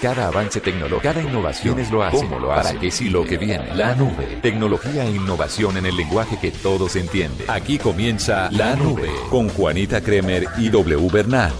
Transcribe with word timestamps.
Cada 0.00 0.28
avance 0.28 0.60
tecnológico, 0.60 1.00
cada 1.02 1.20
innovación 1.20 1.80
es 1.80 1.90
lo 1.90 2.04
hace, 2.04 2.18
¿Cómo 2.18 2.38
lo 2.38 2.52
hace? 2.52 2.68
para 2.68 2.80
que 2.80 2.88
si 2.92 3.08
lo 3.10 3.24
que 3.24 3.36
viene, 3.36 3.74
la 3.74 3.96
nube, 3.96 4.38
tecnología 4.40 5.04
e 5.04 5.10
innovación 5.10 5.76
en 5.76 5.86
el 5.86 5.96
lenguaje 5.96 6.38
que 6.40 6.52
todos 6.52 6.94
entienden. 6.94 7.50
Aquí 7.50 7.78
comienza 7.78 8.48
La 8.52 8.76
Nube 8.76 9.10
con 9.28 9.48
Juanita 9.48 10.00
Kremer 10.00 10.46
y 10.56 10.68
W 10.68 11.08
Bernal. 11.10 11.52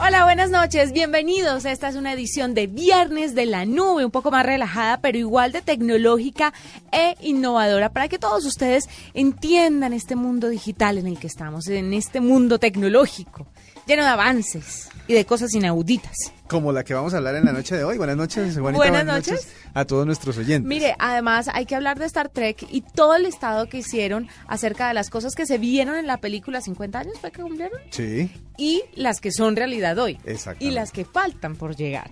Hola, 0.00 0.24
buenas 0.24 0.50
noches, 0.50 0.90
bienvenidos. 0.90 1.64
Esta 1.64 1.88
es 1.88 1.94
una 1.94 2.12
edición 2.12 2.54
de 2.54 2.66
Viernes 2.66 3.36
de 3.36 3.46
la 3.46 3.64
Nube, 3.66 4.04
un 4.04 4.10
poco 4.10 4.32
más 4.32 4.44
relajada, 4.44 4.98
pero 5.00 5.16
igual 5.16 5.52
de 5.52 5.62
tecnológica 5.62 6.52
e 6.90 7.14
innovadora, 7.22 7.90
para 7.90 8.08
que 8.08 8.18
todos 8.18 8.44
ustedes 8.46 8.88
entiendan 9.14 9.92
este 9.92 10.16
mundo 10.16 10.48
digital 10.48 10.98
en 10.98 11.06
el 11.06 11.20
que 11.20 11.28
estamos, 11.28 11.68
en 11.68 11.94
este 11.94 12.20
mundo 12.20 12.58
tecnológico, 12.58 13.46
lleno 13.86 14.02
de 14.02 14.08
avances 14.08 14.88
y 15.06 15.14
de 15.14 15.24
cosas 15.24 15.54
inauditas. 15.54 16.32
Como 16.48 16.72
la 16.72 16.84
que 16.84 16.92
vamos 16.92 17.14
a 17.14 17.16
hablar 17.16 17.36
en 17.36 17.46
la 17.46 17.52
noche 17.52 17.76
de 17.76 17.84
hoy. 17.84 17.96
Buenas 17.96 18.16
noches, 18.16 18.58
Juanita. 18.58 18.76
Buenas 18.76 19.04
noches. 19.04 19.48
a 19.72 19.84
todos 19.86 20.04
nuestros 20.06 20.36
oyentes. 20.36 20.68
Mire, 20.68 20.94
además 20.98 21.48
hay 21.52 21.64
que 21.64 21.74
hablar 21.74 21.98
de 21.98 22.04
Star 22.04 22.28
Trek 22.28 22.66
y 22.70 22.82
todo 22.82 23.16
el 23.16 23.24
estado 23.24 23.66
que 23.68 23.78
hicieron 23.78 24.28
acerca 24.46 24.88
de 24.88 24.94
las 24.94 25.08
cosas 25.08 25.34
que 25.34 25.46
se 25.46 25.56
vieron 25.58 25.96
en 25.96 26.06
la 26.06 26.18
película 26.18 26.60
50 26.60 26.98
años, 26.98 27.14
¿fue 27.18 27.32
que 27.32 27.42
cumplieron? 27.42 27.80
Sí. 27.90 28.30
Y 28.58 28.82
las 28.94 29.20
que 29.20 29.32
son 29.32 29.56
realidad 29.56 29.98
hoy. 29.98 30.18
Exactamente. 30.24 30.64
Y 30.66 30.70
las 30.70 30.92
que 30.92 31.04
faltan 31.04 31.56
por 31.56 31.76
llegar. 31.76 32.10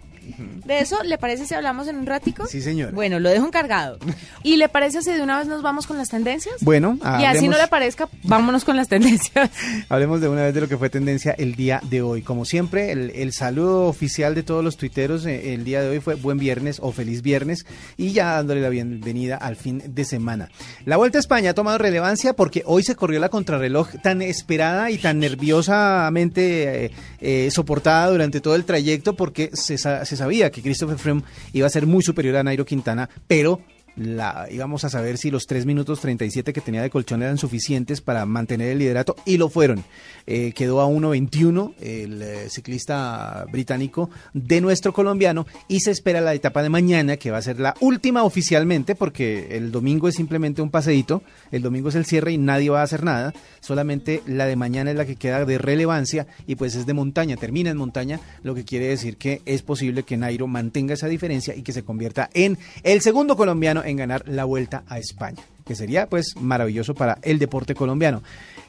¿De 0.65 0.79
eso 0.81 1.03
le 1.03 1.19
parece 1.19 1.47
si 1.47 1.55
hablamos 1.55 1.89
en 1.89 1.97
un 1.97 2.07
ratico? 2.07 2.47
Sí, 2.47 2.61
señor. 2.63 2.93
Bueno, 2.93 3.19
lo 3.21 3.31
dejo 3.31 3.47
encargado. 3.47 3.99
¿Y 4.43 4.57
le 4.57 4.69
parece 4.69 5.03
si 5.03 5.11
de 5.13 5.23
una 5.23 5.39
vez 5.39 5.49
nos 5.49 5.63
vamos 5.63 5.87
con 5.87 5.99
las 5.99 6.09
tendencias? 6.09 6.55
Bueno, 6.61 6.99
Y 7.21 7.25
así 7.25 7.49
no 7.49 7.57
le 7.57 7.67
parezca, 7.69 8.09
vámonos 8.23 8.65
con 8.65 8.77
las 8.77 8.89
tendencias. 8.89 9.51
Hablemos 9.89 10.21
de 10.21 10.29
una 10.29 10.43
vez 10.43 10.55
de 10.55 10.61
lo 10.61 10.69
que 10.69 10.77
fue 10.79 10.91
tendencia 10.91 11.33
el 11.37 11.55
día 11.57 11.81
de 11.89 12.03
hoy. 12.03 12.23
Como 12.23 12.45
siempre, 12.45 12.93
el, 12.93 13.11
el 13.11 13.33
saludo 13.33 13.87
oficial 13.87 14.35
de 14.35 14.43
todos 14.43 14.63
los 14.65 14.77
tuiteros 14.77 15.27
eh, 15.27 15.55
el 15.55 15.65
día 15.65 15.83
de 15.83 15.89
hoy 15.89 16.01
fue 16.01 16.15
buen 16.15 16.39
viernes 16.39 16.79
o 16.81 16.93
feliz 16.93 17.23
viernes 17.23 17.67
y 17.97 18.13
ya 18.13 18.35
dándole 18.37 18.61
la 18.61 18.69
bienvenida 18.69 19.37
al 19.37 19.57
fin 19.57 19.83
de 19.87 20.05
semana. 20.05 20.49
La 20.85 20.97
Vuelta 20.97 21.19
a 21.19 21.21
España 21.21 21.51
ha 21.51 21.55
tomado 21.55 21.79
relevancia 21.79 22.35
porque 22.35 22.63
hoy 22.67 22.83
se 22.85 22.95
corrió 22.95 23.19
la 23.21 23.29
contrarreloj 23.29 23.89
tan 24.03 24.23
esperada 24.23 24.91
y 24.91 24.99
tan 24.99 25.19
nerviosamente 25.19 26.85
eh, 26.87 26.91
eh, 27.21 27.51
soportada 27.51 28.11
durante 28.11 28.41
todo 28.41 28.55
el 28.55 28.65
trayecto 28.65 29.15
porque 29.15 29.51
se, 29.53 29.79
sa- 29.79 30.05
se 30.13 30.19
sabía 30.19 30.51
que 30.51 30.61
Christopher 30.61 30.99
Froome 30.99 31.23
iba 31.55 31.67
a 31.67 31.71
ser 31.71 31.87
muy 31.87 32.03
superior 32.03 32.37
a 32.37 32.43
Nairo 32.43 32.67
Quintana, 32.67 33.09
pero 33.27 33.63
la, 33.97 34.47
íbamos 34.51 34.85
a 34.85 34.91
saber 34.91 35.19
si 35.19 35.31
los 35.31 35.47
3 35.47 35.67
minutos 35.67 36.01
37 36.01 36.53
que 36.53 36.61
tenía 36.61 36.83
de 36.83 36.91
colchón 36.91 37.23
eran 37.23 37.39
suficientes 37.39 38.01
para 38.01 38.25
mantener 38.27 38.69
el 38.69 38.79
liderato 38.79 39.17
y 39.25 39.37
lo 39.37 39.49
fueron. 39.49 39.85
Eh, 40.27 40.53
quedó 40.55 40.81
a 40.81 40.87
1.21 40.87 41.75
el 41.81 42.23
eh, 42.23 42.49
ciclista 42.49 43.45
británico 43.51 44.11
de 44.33 44.61
nuestro 44.61 44.93
colombiano 44.93 45.47
y 45.69 45.81
se 45.81 45.91
espera 45.91 46.21
la 46.21 46.35
etapa 46.35 46.63
de 46.63 46.69
mañana 46.69 47.17
que 47.17 47.31
va 47.31 47.39
a 47.39 47.43
ser 47.43 47.59
la 47.59 47.75
última 47.81 48.23
oficialmente 48.23 48.95
porque 48.95 49.57
el 49.57 49.73
domingo 49.73 50.09
es 50.09 50.15
simplemente 50.15 50.63
un 50.63 50.71
paseíto, 50.71 51.23
el 51.51 51.63
domingo 51.63 51.89
es 51.89 51.95
el 51.95 52.07
cierre 52.07 52.33
y 52.33 52.39
nadie 52.39 52.71
va 52.71 52.81
a 52.81 52.85
hacer 52.85 53.03
nada, 53.03 53.35
solamente 53.61 54.23
la 54.27 54.47
de 54.47 54.57
mañana 54.57 54.91
es 54.91 54.97
la 54.97 55.07
que 55.07 55.17
queda 55.17 55.45
de 55.45 55.59
relevancia 55.59 56.27
y 56.47 56.55
pues 56.55 56.75
es 56.75 56.87
de 56.87 56.95
montaña, 56.95 57.37
termina 57.37 57.71
en 57.71 57.77
montaña, 57.77 58.21
lo 58.43 58.55
que 58.55 58.65
quiere 58.65 58.87
decir 58.87 59.17
que 59.17 59.43
es 59.45 59.63
posible 59.63 60.05
que 60.05 60.17
Nairo 60.17 60.47
mantenga 60.47 60.95
esa 60.95 61.09
diferencia 61.09 61.55
y 61.55 61.63
que 61.63 61.73
se 61.73 61.83
convierta 61.83 62.31
en 62.35 62.59
el 62.83 63.01
segundo 63.01 63.37
colombiano 63.37 63.82
en 63.85 63.97
ganar 63.97 64.25
la 64.27 64.45
vuelta 64.45 64.85
a 64.89 64.99
España, 64.99 65.43
que 65.65 65.75
sería 65.75 66.09
pues 66.09 66.35
maravilloso 66.41 66.95
para 66.95 67.19
el 67.23 67.39
deporte 67.39 67.75
colombiano. 67.75 68.23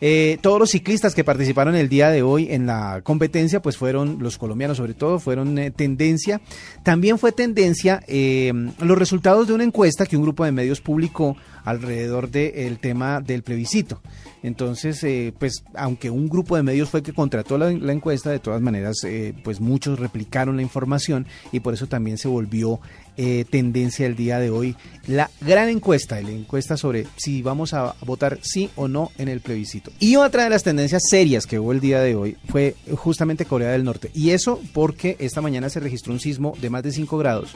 Eh, 0.05 0.37
todos 0.41 0.59
los 0.59 0.71
ciclistas 0.71 1.15
que 1.15 1.23
participaron 1.23 1.75
el 1.75 1.87
día 1.87 2.09
de 2.09 2.23
hoy 2.23 2.51
en 2.51 2.65
la 2.65 2.99
competencia, 3.03 3.61
pues 3.61 3.77
fueron 3.77 4.17
los 4.19 4.37
colombianos 4.37 4.77
sobre 4.77 4.93
todo, 4.93 5.17
fueron 5.17 5.57
eh, 5.57 5.71
tendencia. 5.71 6.41
También 6.83 7.17
fue 7.17 7.31
tendencia 7.31 8.03
eh, 8.07 8.51
los 8.79 8.97
resultados 8.97 9.47
de 9.47 9.53
una 9.53 9.63
encuesta 9.63 10.05
que 10.05 10.17
un 10.17 10.23
grupo 10.23 10.43
de 10.43 10.51
medios 10.51 10.81
publicó 10.81 11.37
alrededor 11.63 12.29
del 12.29 12.79
tema 12.79 13.21
del 13.21 13.43
plebiscito. 13.43 14.01
Entonces, 14.43 15.01
eh, 15.05 15.33
pues, 15.39 15.63
aunque 15.73 16.09
un 16.09 16.27
grupo 16.27 16.57
de 16.57 16.63
medios 16.63 16.89
fue 16.89 17.01
que 17.01 17.13
contrató 17.13 17.57
la, 17.57 17.71
la 17.71 17.93
encuesta, 17.93 18.29
de 18.29 18.39
todas 18.39 18.61
maneras, 18.61 18.97
eh, 19.05 19.33
pues 19.43 19.61
muchos 19.61 19.97
replicaron 19.97 20.57
la 20.57 20.61
información 20.61 21.25
y 21.53 21.61
por 21.61 21.73
eso 21.73 21.87
también 21.87 22.17
se 22.17 22.27
volvió 22.27 22.81
eh, 23.15 23.45
tendencia 23.49 24.07
el 24.07 24.15
día 24.15 24.39
de 24.39 24.49
hoy 24.49 24.75
la 25.05 25.29
gran 25.41 25.69
encuesta, 25.69 26.19
la 26.19 26.31
encuesta 26.31 26.77
sobre 26.77 27.05
si 27.15 27.43
vamos 27.43 27.75
a 27.75 27.93
votar 28.05 28.39
sí 28.41 28.71
o 28.75 28.87
no 28.87 29.11
en 29.17 29.29
el 29.29 29.39
plebiscito. 29.39 29.91
Y 29.99 30.15
otra 30.15 30.43
de 30.43 30.49
las 30.49 30.63
tendencias 30.63 31.03
serias 31.09 31.45
que 31.45 31.59
hubo 31.59 31.71
el 31.71 31.79
día 31.79 32.01
de 32.01 32.15
hoy 32.15 32.37
fue 32.49 32.75
justamente 32.95 33.45
Corea 33.45 33.69
del 33.69 33.83
Norte. 33.83 34.09
Y 34.13 34.31
eso 34.31 34.59
porque 34.73 35.15
esta 35.19 35.41
mañana 35.41 35.69
se 35.69 35.79
registró 35.79 36.11
un 36.11 36.19
sismo 36.19 36.53
de 36.59 36.69
más 36.69 36.83
de 36.83 36.91
5 36.91 37.17
grados 37.17 37.55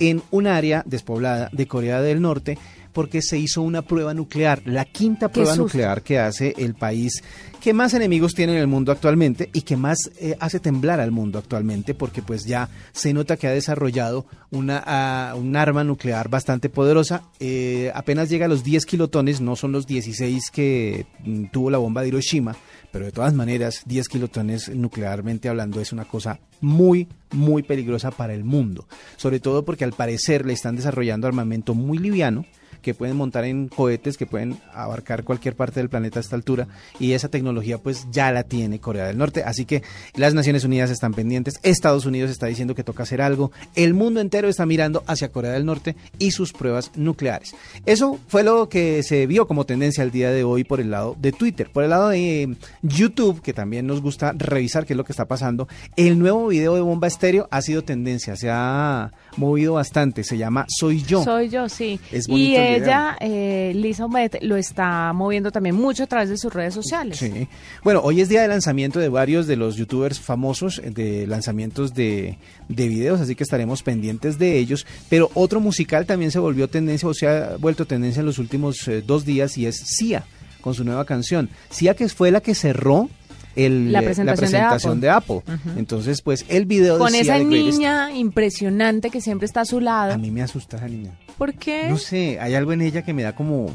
en 0.00 0.22
un 0.30 0.46
área 0.46 0.82
despoblada 0.86 1.50
de 1.52 1.66
Corea 1.66 2.02
del 2.02 2.20
Norte 2.20 2.58
porque 2.96 3.20
se 3.20 3.36
hizo 3.36 3.60
una 3.60 3.82
prueba 3.82 4.14
nuclear, 4.14 4.62
la 4.64 4.86
quinta 4.86 5.28
prueba 5.28 5.50
susto. 5.50 5.64
nuclear 5.64 6.00
que 6.00 6.18
hace 6.18 6.54
el 6.56 6.74
país 6.74 7.22
que 7.60 7.74
más 7.74 7.92
enemigos 7.92 8.32
tiene 8.32 8.52
en 8.52 8.58
el 8.58 8.68
mundo 8.68 8.90
actualmente 8.90 9.50
y 9.52 9.60
que 9.62 9.76
más 9.76 10.10
eh, 10.18 10.34
hace 10.40 10.60
temblar 10.60 10.98
al 11.00 11.10
mundo 11.10 11.38
actualmente 11.38 11.92
porque 11.92 12.22
pues 12.22 12.46
ya 12.46 12.70
se 12.92 13.12
nota 13.12 13.36
que 13.36 13.48
ha 13.48 13.50
desarrollado 13.50 14.24
una, 14.50 14.82
ah, 14.86 15.34
un 15.36 15.56
arma 15.56 15.84
nuclear 15.84 16.30
bastante 16.30 16.70
poderosa. 16.70 17.24
Eh, 17.38 17.92
apenas 17.94 18.30
llega 18.30 18.46
a 18.46 18.48
los 18.48 18.64
10 18.64 18.86
kilotones, 18.86 19.42
no 19.42 19.56
son 19.56 19.72
los 19.72 19.86
16 19.86 20.50
que 20.50 21.04
mm, 21.22 21.46
tuvo 21.52 21.68
la 21.68 21.76
bomba 21.76 22.00
de 22.00 22.08
Hiroshima, 22.08 22.56
pero 22.92 23.04
de 23.04 23.12
todas 23.12 23.34
maneras 23.34 23.82
10 23.84 24.08
kilotones 24.08 24.70
nuclearmente 24.70 25.50
hablando 25.50 25.82
es 25.82 25.92
una 25.92 26.06
cosa 26.06 26.40
muy, 26.62 27.08
muy 27.32 27.62
peligrosa 27.62 28.10
para 28.10 28.32
el 28.32 28.44
mundo. 28.44 28.86
Sobre 29.16 29.38
todo 29.38 29.66
porque 29.66 29.84
al 29.84 29.92
parecer 29.92 30.46
le 30.46 30.54
están 30.54 30.76
desarrollando 30.76 31.26
armamento 31.26 31.74
muy 31.74 31.98
liviano 31.98 32.46
que 32.82 32.94
pueden 32.94 33.16
montar 33.16 33.44
en 33.44 33.68
cohetes 33.68 34.16
que 34.16 34.26
pueden 34.26 34.58
abarcar 34.72 35.24
cualquier 35.24 35.56
parte 35.56 35.80
del 35.80 35.88
planeta 35.88 36.18
a 36.18 36.22
esta 36.22 36.36
altura 36.36 36.68
y 36.98 37.12
esa 37.12 37.28
tecnología 37.28 37.78
pues 37.78 38.06
ya 38.10 38.30
la 38.32 38.42
tiene 38.42 38.80
Corea 38.80 39.06
del 39.06 39.18
Norte, 39.18 39.42
así 39.44 39.64
que 39.64 39.82
las 40.14 40.34
Naciones 40.34 40.64
Unidas 40.64 40.90
están 40.90 41.14
pendientes, 41.14 41.58
Estados 41.62 42.06
Unidos 42.06 42.30
está 42.30 42.46
diciendo 42.46 42.74
que 42.74 42.84
toca 42.84 43.02
hacer 43.02 43.22
algo, 43.22 43.52
el 43.74 43.94
mundo 43.94 44.20
entero 44.20 44.48
está 44.48 44.66
mirando 44.66 45.02
hacia 45.06 45.30
Corea 45.30 45.52
del 45.52 45.66
Norte 45.66 45.96
y 46.18 46.30
sus 46.30 46.52
pruebas 46.52 46.92
nucleares. 46.96 47.54
Eso 47.84 48.18
fue 48.28 48.42
lo 48.42 48.68
que 48.68 49.02
se 49.02 49.26
vio 49.26 49.46
como 49.46 49.66
tendencia 49.66 50.02
el 50.04 50.10
día 50.10 50.30
de 50.30 50.44
hoy 50.44 50.64
por 50.64 50.80
el 50.80 50.90
lado 50.90 51.16
de 51.18 51.32
Twitter, 51.32 51.70
por 51.72 51.84
el 51.84 51.90
lado 51.90 52.08
de 52.10 52.42
eh, 52.42 52.56
YouTube, 52.82 53.40
que 53.42 53.52
también 53.52 53.86
nos 53.86 54.00
gusta 54.00 54.32
revisar 54.36 54.86
qué 54.86 54.92
es 54.92 54.96
lo 54.96 55.04
que 55.04 55.12
está 55.12 55.26
pasando, 55.26 55.68
el 55.96 56.18
nuevo 56.18 56.48
video 56.48 56.74
de 56.74 56.80
Bomba 56.80 57.06
Estéreo 57.06 57.48
ha 57.50 57.62
sido 57.62 57.82
tendencia, 57.82 58.36
se 58.36 58.48
ha 58.50 59.12
movido 59.36 59.74
bastante, 59.74 60.24
se 60.24 60.38
llama 60.38 60.66
Soy 60.68 61.02
Yo. 61.02 61.22
Soy 61.24 61.48
yo, 61.48 61.68
sí. 61.68 62.00
Es 62.12 62.28
y 62.28 62.56
el 62.56 62.82
ella, 62.82 63.16
eh, 63.20 63.72
Lisa 63.74 64.04
Omet, 64.04 64.42
lo 64.42 64.56
está 64.56 65.12
moviendo 65.12 65.50
también 65.50 65.74
mucho 65.74 66.04
a 66.04 66.06
través 66.06 66.28
de 66.28 66.36
sus 66.36 66.52
redes 66.52 66.74
sociales. 66.74 67.18
Sí. 67.18 67.48
Bueno, 67.82 68.00
hoy 68.02 68.20
es 68.20 68.28
día 68.28 68.42
de 68.42 68.48
lanzamiento 68.48 68.98
de 68.98 69.08
varios 69.08 69.46
de 69.46 69.56
los 69.56 69.76
youtubers 69.76 70.20
famosos, 70.20 70.78
eh, 70.78 70.90
de 70.90 71.26
lanzamientos 71.26 71.94
de, 71.94 72.38
de 72.68 72.88
videos, 72.88 73.20
así 73.20 73.34
que 73.34 73.44
estaremos 73.44 73.82
pendientes 73.82 74.38
de 74.38 74.58
ellos. 74.58 74.86
Pero 75.08 75.30
otro 75.34 75.60
musical 75.60 76.06
también 76.06 76.30
se 76.30 76.38
volvió 76.38 76.68
tendencia 76.68 77.08
o 77.08 77.14
se 77.14 77.28
ha 77.28 77.56
vuelto 77.58 77.86
tendencia 77.86 78.20
en 78.20 78.26
los 78.26 78.38
últimos 78.38 78.86
eh, 78.88 79.02
dos 79.06 79.24
días 79.24 79.56
y 79.58 79.66
es 79.66 79.76
Sia, 79.76 80.24
con 80.60 80.74
su 80.74 80.84
nueva 80.84 81.04
canción. 81.04 81.48
Sia 81.70 81.94
que 81.94 82.08
fue 82.08 82.30
la 82.30 82.40
que 82.40 82.54
cerró 82.54 83.08
el, 83.56 83.92
La 83.92 84.00
eh, 84.00 84.04
presentación 84.04 84.50
de 84.50 84.56
presentación 84.58 85.00
de 85.00 85.10
Apple. 85.10 85.42
Entonces, 85.76 86.22
pues 86.22 86.44
el 86.48 86.66
video 86.66 86.98
Con 86.98 87.12
de 87.12 87.20
esa 87.20 87.38
niña 87.38 88.12
impresionante 88.12 89.10
que 89.10 89.20
siempre 89.20 89.46
está 89.46 89.62
a 89.62 89.64
su 89.64 89.80
lado. 89.80 90.12
A 90.12 90.18
mí 90.18 90.30
me 90.30 90.42
asusta 90.42 90.76
esa 90.76 90.88
niña. 90.88 91.18
¿Por 91.38 91.54
qué? 91.54 91.88
No 91.88 91.98
sé, 91.98 92.38
hay 92.40 92.54
algo 92.54 92.72
en 92.72 92.82
ella 92.82 93.02
que 93.02 93.12
me 93.12 93.22
da 93.22 93.34
como 93.34 93.70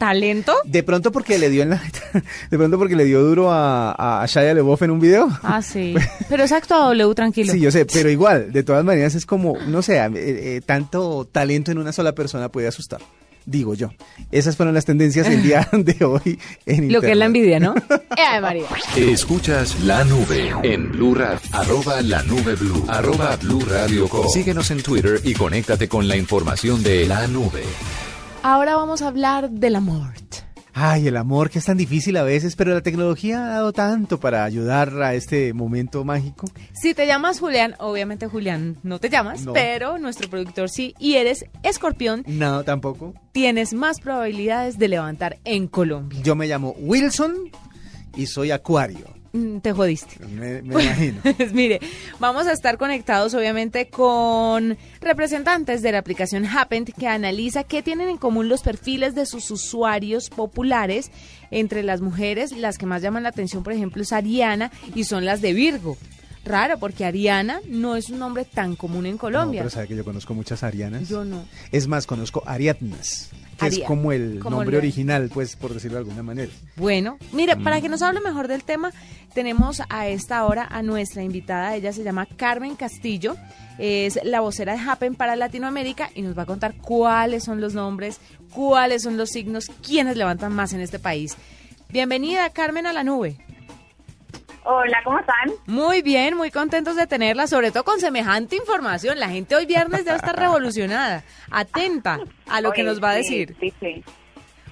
¿Talento? 0.00 0.54
De 0.64 0.82
pronto 0.82 1.12
porque 1.12 1.38
le 1.38 1.50
dio 1.50 1.62
en 1.62 1.68
la, 1.68 1.82
de 2.50 2.56
pronto 2.56 2.78
porque 2.78 2.96
le 2.96 3.04
dio 3.04 3.22
duro 3.22 3.50
a, 3.50 4.22
a 4.22 4.24
Shia 4.24 4.54
LaBeouf 4.54 4.80
en 4.80 4.92
un 4.92 4.98
video. 4.98 5.28
Ah, 5.42 5.60
sí. 5.60 5.94
Pero 6.30 6.42
es 6.42 6.52
acto 6.52 6.74
W, 6.74 7.14
tranquilo. 7.14 7.52
Sí, 7.52 7.60
yo 7.60 7.70
sé, 7.70 7.84
pero 7.84 8.08
igual, 8.08 8.50
de 8.50 8.62
todas 8.62 8.82
maneras 8.82 9.14
es 9.14 9.26
como, 9.26 9.58
no 9.66 9.82
sé, 9.82 9.98
eh, 9.98 10.10
eh, 10.14 10.60
tanto 10.64 11.26
talento 11.30 11.70
en 11.70 11.76
una 11.76 11.92
sola 11.92 12.14
persona 12.14 12.50
puede 12.50 12.66
asustar. 12.66 13.02
Digo 13.50 13.74
yo. 13.74 13.90
Esas 14.30 14.56
fueron 14.56 14.74
las 14.74 14.84
tendencias 14.84 15.26
el 15.26 15.42
día 15.42 15.68
de 15.72 16.04
hoy 16.04 16.38
en 16.66 16.92
Lo 16.92 17.00
que 17.00 17.12
es 17.12 17.16
la 17.16 17.26
envidia, 17.26 17.58
¿no? 17.58 17.74
¡Eh, 18.16 18.40
María! 18.40 18.66
Escuchas 18.96 19.80
la 19.80 20.04
nube 20.04 20.52
en 20.62 20.92
Blue 20.92 21.14
Radio. 21.14 21.40
Arroba 21.52 22.00
la 22.02 22.22
nube 22.22 22.54
Blue. 22.54 22.84
Arroba 22.88 23.36
Blue 23.36 23.64
Radio 23.68 24.08
Co. 24.08 24.28
Síguenos 24.28 24.70
en 24.70 24.82
Twitter 24.82 25.20
y 25.24 25.34
conéctate 25.34 25.88
con 25.88 26.06
la 26.08 26.16
información 26.16 26.82
de 26.82 27.06
la 27.06 27.26
nube. 27.26 27.62
Ahora 28.42 28.76
vamos 28.76 29.02
a 29.02 29.08
hablar 29.08 29.50
del 29.50 29.76
amor. 29.76 30.20
Ay, 30.72 31.08
el 31.08 31.16
amor 31.16 31.50
que 31.50 31.58
es 31.58 31.64
tan 31.64 31.76
difícil 31.76 32.16
a 32.16 32.22
veces, 32.22 32.54
pero 32.56 32.72
la 32.72 32.80
tecnología 32.80 33.44
ha 33.44 33.48
dado 33.48 33.72
tanto 33.72 34.20
para 34.20 34.44
ayudar 34.44 35.02
a 35.02 35.14
este 35.14 35.52
momento 35.52 36.04
mágico. 36.04 36.46
Si 36.72 36.94
te 36.94 37.06
llamas 37.06 37.40
Julián, 37.40 37.74
obviamente 37.78 38.26
Julián 38.28 38.76
no 38.82 38.98
te 39.00 39.08
llamas, 39.10 39.42
No. 39.44 39.52
pero 39.52 39.98
nuestro 39.98 40.30
productor 40.30 40.70
sí, 40.70 40.94
y 40.98 41.14
eres 41.14 41.44
escorpión, 41.62 42.22
No, 42.26 42.62
tampoco. 42.64 43.14
tienes 43.32 43.74
más 43.74 44.00
probabilidades 44.00 44.78
de 44.78 44.88
levantar 44.88 45.38
en 45.44 45.66
Colombia. 45.66 46.20
Yo 46.22 46.36
me 46.36 46.46
llamo 46.46 46.74
Wilson 46.78 47.34
y 48.16 48.26
soy 48.26 48.50
acuario. 48.52 49.19
Mm, 49.32 49.58
Te 49.58 49.72
jodiste. 49.72 50.24
Me, 50.26 50.60
me 50.62 50.82
imagino. 50.82 51.20
Pues 51.36 51.52
mire, 51.52 51.78
vamos 52.18 52.46
a 52.48 52.52
estar 52.52 52.78
conectados 52.78 53.32
obviamente 53.34 53.88
con 53.88 54.76
representantes 55.00 55.82
de 55.82 55.92
la 55.92 55.98
aplicación 55.98 56.46
Happen 56.46 56.84
que 56.84 57.06
analiza 57.06 57.64
qué 57.64 57.82
tienen 57.82 58.08
en 58.08 58.16
común 58.18 58.48
los 58.48 58.62
perfiles 58.62 59.14
de 59.14 59.26
sus 59.26 59.50
usuarios 59.50 60.30
populares 60.30 61.10
entre 61.50 61.82
las 61.82 62.00
mujeres. 62.00 62.52
Las 62.56 62.76
que 62.78 62.86
más 62.86 63.02
llaman 63.02 63.22
la 63.22 63.28
atención, 63.28 63.62
por 63.62 63.72
ejemplo, 63.72 64.02
es 64.02 64.12
Ariana 64.12 64.70
y 64.94 65.04
son 65.04 65.24
las 65.24 65.40
de 65.40 65.52
Virgo. 65.52 65.96
Raro, 66.44 66.78
porque 66.78 67.04
Ariana 67.04 67.60
no 67.68 67.96
es 67.96 68.08
un 68.08 68.18
nombre 68.18 68.46
tan 68.46 68.74
común 68.74 69.04
en 69.04 69.12
No, 69.12 69.18
Colombia. 69.18 69.60
pero 69.60 69.70
sabe 69.70 69.88
que 69.88 69.94
yo 69.96 70.04
conozco 70.04 70.32
muchas 70.34 70.62
arianas. 70.62 71.06
Yo 71.08 71.22
no. 71.24 71.44
Es 71.70 71.86
más, 71.86 72.06
conozco 72.06 72.42
Ariadnas, 72.46 73.28
que 73.60 73.66
es 73.68 73.78
como 73.80 74.12
el 74.12 74.40
como 74.40 74.56
nombre 74.56 74.76
el- 74.76 74.82
original, 74.82 75.30
pues, 75.32 75.56
por 75.56 75.72
decirlo 75.74 75.96
de 75.98 76.04
alguna 76.04 76.22
manera. 76.22 76.50
Bueno, 76.76 77.18
mire, 77.32 77.56
Mm. 77.56 77.62
para 77.64 77.80
que 77.80 77.88
nos 77.88 78.02
hable 78.02 78.20
mejor 78.20 78.48
del 78.48 78.64
tema, 78.64 78.90
tenemos 79.34 79.82
a 79.88 80.08
esta 80.08 80.44
hora 80.44 80.66
a 80.70 80.82
nuestra 80.82 81.22
invitada. 81.22 81.76
Ella 81.76 81.92
se 81.92 82.02
llama 82.02 82.26
Carmen 82.36 82.74
Castillo, 82.76 83.36
es 83.78 84.18
la 84.24 84.40
vocera 84.40 84.72
de 84.74 84.80
Happen 84.80 85.14
para 85.14 85.36
Latinoamérica 85.36 86.10
y 86.14 86.22
nos 86.22 86.36
va 86.36 86.42
a 86.42 86.46
contar 86.46 86.74
cuáles 86.76 87.44
son 87.44 87.60
los 87.60 87.74
nombres, 87.74 88.18
cuáles 88.52 89.02
son 89.02 89.16
los 89.16 89.30
signos, 89.30 89.66
quiénes 89.86 90.16
levantan 90.16 90.52
más 90.52 90.72
en 90.72 90.80
este 90.80 90.98
país. 90.98 91.36
Bienvenida, 91.88 92.50
Carmen, 92.50 92.86
a 92.86 92.92
la 92.92 93.02
nube. 93.04 93.36
Hola, 94.64 94.98
¿cómo 95.04 95.18
están? 95.18 95.50
Muy 95.66 96.02
bien, 96.02 96.36
muy 96.36 96.50
contentos 96.50 96.94
de 96.94 97.06
tenerla, 97.06 97.46
sobre 97.46 97.70
todo 97.70 97.84
con 97.84 97.98
semejante 97.98 98.56
información. 98.56 99.18
La 99.18 99.30
gente 99.30 99.56
hoy 99.56 99.64
viernes 99.66 100.04
debe 100.04 100.16
estar 100.18 100.36
revolucionada, 100.38 101.24
atenta 101.50 102.18
a 102.46 102.60
lo 102.60 102.72
que 102.72 102.82
nos 102.82 103.02
va 103.02 103.10
a 103.10 103.14
decir. 103.14 103.56
Sí, 103.58 103.72
sí. 103.80 104.04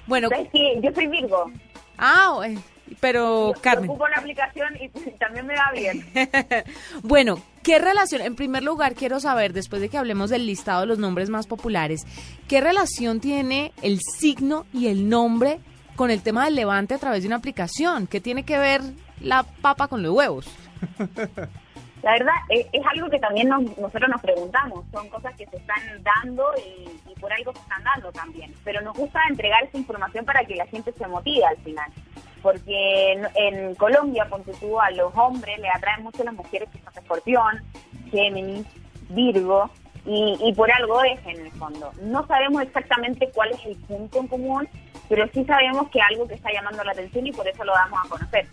Bueno, 0.05 0.29
¿Sabes 0.29 0.49
qué? 0.53 0.79
Yo 0.81 0.91
soy 0.93 1.07
Virgo. 1.07 1.51
ah, 1.97 2.39
eh, 2.45 2.57
pero 2.99 3.53
Yo 3.55 3.61
Carmen. 3.61 3.89
ocupo 3.89 4.07
la 4.07 4.17
aplicación 4.17 4.75
y 4.79 4.89
también 5.19 5.47
me 5.47 5.55
va 5.55 5.71
bien. 5.73 6.05
Bueno, 7.03 7.41
¿qué 7.63 7.79
relación? 7.79 8.21
En 8.21 8.35
primer 8.35 8.63
lugar, 8.63 8.93
quiero 8.93 9.19
saber, 9.19 9.53
después 9.53 9.81
de 9.81 9.89
que 9.89 9.97
hablemos 9.97 10.29
del 10.29 10.45
listado 10.45 10.81
de 10.81 10.85
los 10.87 10.99
nombres 10.99 11.29
más 11.31 11.47
populares, 11.47 12.01
¿qué 12.47 12.61
relación 12.61 13.19
tiene 13.19 13.73
el 13.81 13.99
signo 14.01 14.65
y 14.71 14.87
el 14.87 15.09
nombre 15.09 15.59
con 15.95 16.11
el 16.11 16.21
tema 16.21 16.45
del 16.45 16.55
levante 16.55 16.93
a 16.93 16.99
través 16.99 17.21
de 17.23 17.27
una 17.27 17.37
aplicación? 17.37 18.05
¿Qué 18.07 18.21
tiene 18.21 18.43
que 18.43 18.57
ver 18.57 18.81
la 19.21 19.43
papa 19.61 19.87
con 19.87 20.01
los 20.03 20.13
huevos? 20.13 20.45
La 22.01 22.13
verdad, 22.13 22.33
es, 22.47 22.65
es 22.71 22.81
algo 22.93 23.09
que 23.09 23.19
también 23.19 23.49
nos- 23.49 23.77
nosotros 23.77 24.09
nos 24.09 24.21
preguntamos. 24.21 24.85
Son 24.93 25.09
cosas 25.09 25.35
que 25.35 25.45
se 25.47 25.57
están 25.57 25.81
dando 26.01 26.45
y, 26.57 26.87
por 27.19 27.33
algo 27.33 27.51
se 27.51 27.59
están 27.59 27.83
dando 27.83 28.09
también. 28.13 28.53
Pero 28.63 28.79
nos 28.81 28.95
gusta 28.95 29.19
entregar 29.29 29.61
esa 29.65 29.77
información 29.77 30.23
para 30.23 30.45
que 30.45 30.55
la 30.55 30.65
gente 30.67 30.93
se 30.93 31.05
motive 31.07 31.43
al 31.45 31.57
final. 31.57 31.91
Porque 32.41 33.11
en, 33.11 33.27
en 33.35 33.75
Colombia, 33.75 34.25
ponte 34.29 34.53
tú, 34.61 34.79
a 34.79 34.89
los 34.91 35.13
hombres 35.13 35.59
le 35.59 35.67
atraen 35.69 36.03
mucho 36.03 36.23
las 36.23 36.33
mujeres 36.33 36.69
que 36.69 36.79
son 36.79 36.93
escorpión, 37.03 37.61
Géminis, 38.11 38.65
Virgo, 39.09 39.69
y, 40.05 40.37
y 40.41 40.53
por 40.53 40.71
algo 40.71 41.03
es 41.03 41.19
en 41.25 41.45
el 41.47 41.51
fondo. 41.51 41.91
No 42.03 42.25
sabemos 42.27 42.61
exactamente 42.61 43.29
cuál 43.35 43.51
es 43.51 43.65
el 43.65 43.75
punto 43.75 44.19
en 44.19 44.27
común, 44.29 44.69
pero 45.09 45.27
sí 45.33 45.43
sabemos 45.43 45.89
que 45.89 45.99
algo 46.01 46.25
que 46.29 46.35
está 46.35 46.49
llamando 46.53 46.81
la 46.85 46.93
atención 46.93 47.27
y 47.27 47.33
por 47.33 47.45
eso 47.45 47.61
lo 47.65 47.73
damos 47.73 47.99
a 48.05 48.07
conocer. 48.07 48.47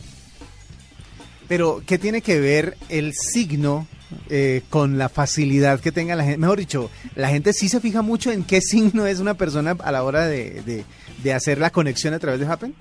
Pero, 1.49 1.83
¿qué 1.87 1.99
tiene 1.99 2.23
que 2.23 2.41
ver 2.41 2.77
el 2.89 3.13
signo 3.15 3.87
eh, 4.31 4.63
con 4.71 4.99
la 4.99 5.09
facilidad 5.09 5.81
que 5.81 5.93
tenga 5.93 6.17
la 6.17 6.25
gente? 6.25 6.39
Mejor 6.39 6.59
dicho, 6.59 6.91
la 7.15 7.29
gente 7.29 7.53
sí 7.53 7.69
se 7.69 7.81
fija 7.81 8.03
mucho 8.03 8.33
en 8.33 8.45
qué 8.45 8.61
signo 8.63 9.07
es 9.07 9.21
una 9.21 9.35
persona 9.35 9.77
a 9.83 9.93
la 9.93 10.03
hora 10.05 10.27
de, 10.27 10.63
de- 10.63 10.85
de 11.23 11.33
hacer 11.33 11.59
la 11.59 11.71
conexión 11.71 12.13
a 12.15 12.19
través 12.19 12.41
de 12.41 12.47
Happen. 12.47 12.75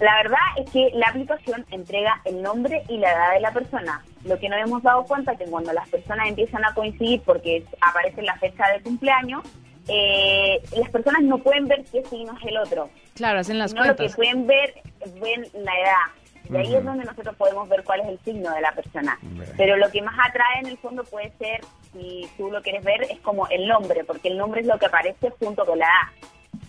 La 0.00 0.16
verdad 0.22 0.38
es 0.58 0.70
que 0.70 0.90
la 0.94 1.08
aplicación 1.08 1.64
entrega 1.70 2.20
el 2.24 2.42
nombre 2.42 2.82
y 2.88 2.98
la 2.98 3.10
edad 3.12 3.34
de 3.34 3.40
la 3.40 3.52
persona. 3.52 4.02
Lo 4.24 4.38
que 4.38 4.48
nos 4.48 4.58
hemos 4.60 4.82
dado 4.82 5.04
cuenta 5.04 5.32
es 5.32 5.38
que 5.38 5.44
cuando 5.46 5.72
las 5.72 5.88
personas 5.88 6.28
empiezan 6.28 6.64
a 6.64 6.74
coincidir 6.74 7.20
porque 7.24 7.64
aparece 7.80 8.22
la 8.22 8.36
fecha 8.38 8.64
de 8.72 8.82
cumpleaños, 8.82 9.42
eh, 9.88 10.60
las 10.76 10.90
personas 10.90 11.22
no 11.22 11.38
pueden 11.38 11.68
ver 11.68 11.84
qué 11.92 12.02
signo 12.10 12.36
es 12.40 12.46
el 12.48 12.56
otro. 12.58 12.90
Claro, 13.14 13.38
hacen 13.40 13.58
las 13.58 13.70
sino 13.70 13.84
lo 13.84 13.90
que 13.92 13.96
cuentas. 13.96 14.16
pueden 14.16 14.46
ver, 14.46 14.74
ven 15.22 15.42
la 15.64 15.72
edad. 15.80 16.23
Y 16.50 16.56
ahí 16.56 16.74
es 16.74 16.84
donde 16.84 17.04
nosotros 17.04 17.34
podemos 17.36 17.68
ver 17.68 17.82
cuál 17.84 18.00
es 18.00 18.08
el 18.08 18.18
signo 18.20 18.50
de 18.52 18.60
la 18.60 18.72
persona. 18.72 19.18
Pero 19.56 19.76
lo 19.76 19.90
que 19.90 20.02
más 20.02 20.14
atrae 20.28 20.60
en 20.60 20.66
el 20.66 20.78
fondo 20.78 21.02
puede 21.04 21.32
ser, 21.38 21.60
si 21.92 22.28
tú 22.36 22.50
lo 22.50 22.60
quieres 22.62 22.84
ver, 22.84 23.02
es 23.10 23.18
como 23.20 23.46
el 23.48 23.66
nombre, 23.66 24.04
porque 24.04 24.28
el 24.28 24.36
nombre 24.36 24.60
es 24.60 24.66
lo 24.66 24.78
que 24.78 24.86
aparece 24.86 25.30
junto 25.38 25.64
con 25.64 25.78
la 25.78 25.86
edad. 25.86 26.60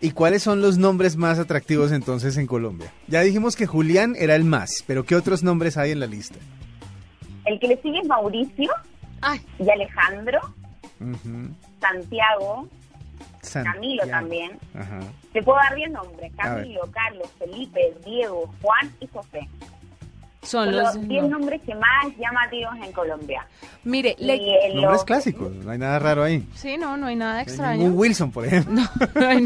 ¿Y 0.00 0.10
cuáles 0.10 0.42
son 0.42 0.60
los 0.60 0.78
nombres 0.78 1.16
más 1.16 1.38
atractivos 1.38 1.92
entonces 1.92 2.36
en 2.36 2.46
Colombia? 2.46 2.92
Ya 3.06 3.20
dijimos 3.20 3.54
que 3.54 3.66
Julián 3.66 4.14
era 4.18 4.34
el 4.34 4.44
más, 4.44 4.82
pero 4.86 5.04
¿qué 5.04 5.14
otros 5.14 5.44
nombres 5.44 5.76
hay 5.76 5.92
en 5.92 6.00
la 6.00 6.06
lista? 6.06 6.38
El 7.44 7.60
que 7.60 7.68
le 7.68 7.80
sigue 7.82 8.00
es 8.00 8.08
Mauricio 8.08 8.72
Ay, 9.20 9.40
y 9.58 9.70
Alejandro. 9.70 10.40
Santiago, 11.80 12.68
Camilo 13.50 14.06
también. 14.06 14.58
Ajá. 14.74 15.00
Te 15.32 15.42
puedo 15.42 15.58
dar 15.58 15.74
10 15.74 15.90
nombres. 15.90 16.32
Camilo, 16.36 16.82
Carlos, 16.92 17.28
Felipe, 17.38 17.94
Diego, 18.04 18.52
Juan 18.62 18.92
y 19.00 19.06
José. 19.08 19.48
Son 20.42 20.74
los... 20.74 20.94
los 20.96 21.08
10 21.08 21.28
nombres 21.28 21.60
que 21.62 21.74
más 21.74 22.06
llamativos 22.18 22.74
en 22.84 22.92
Colombia. 22.92 23.46
Mire, 23.84 24.16
le... 24.18 24.34
en 24.66 24.74
Nombres 24.76 24.92
los- 24.92 25.04
clásicos, 25.04 25.52
no 25.52 25.70
hay 25.70 25.78
nada 25.78 25.98
raro 25.98 26.22
ahí. 26.24 26.44
Sí, 26.54 26.76
no, 26.76 26.96
no 26.96 27.06
hay 27.06 27.16
nada 27.16 27.32
No 27.34 27.38
hay 27.38 27.42
extraño. 27.44 27.82
ningún 27.84 27.98
Wilson, 27.98 28.30
por 28.32 28.44
ejemplo. 28.46 28.74
No, 29.14 29.20
no 29.20 29.26
hay, 29.28 29.44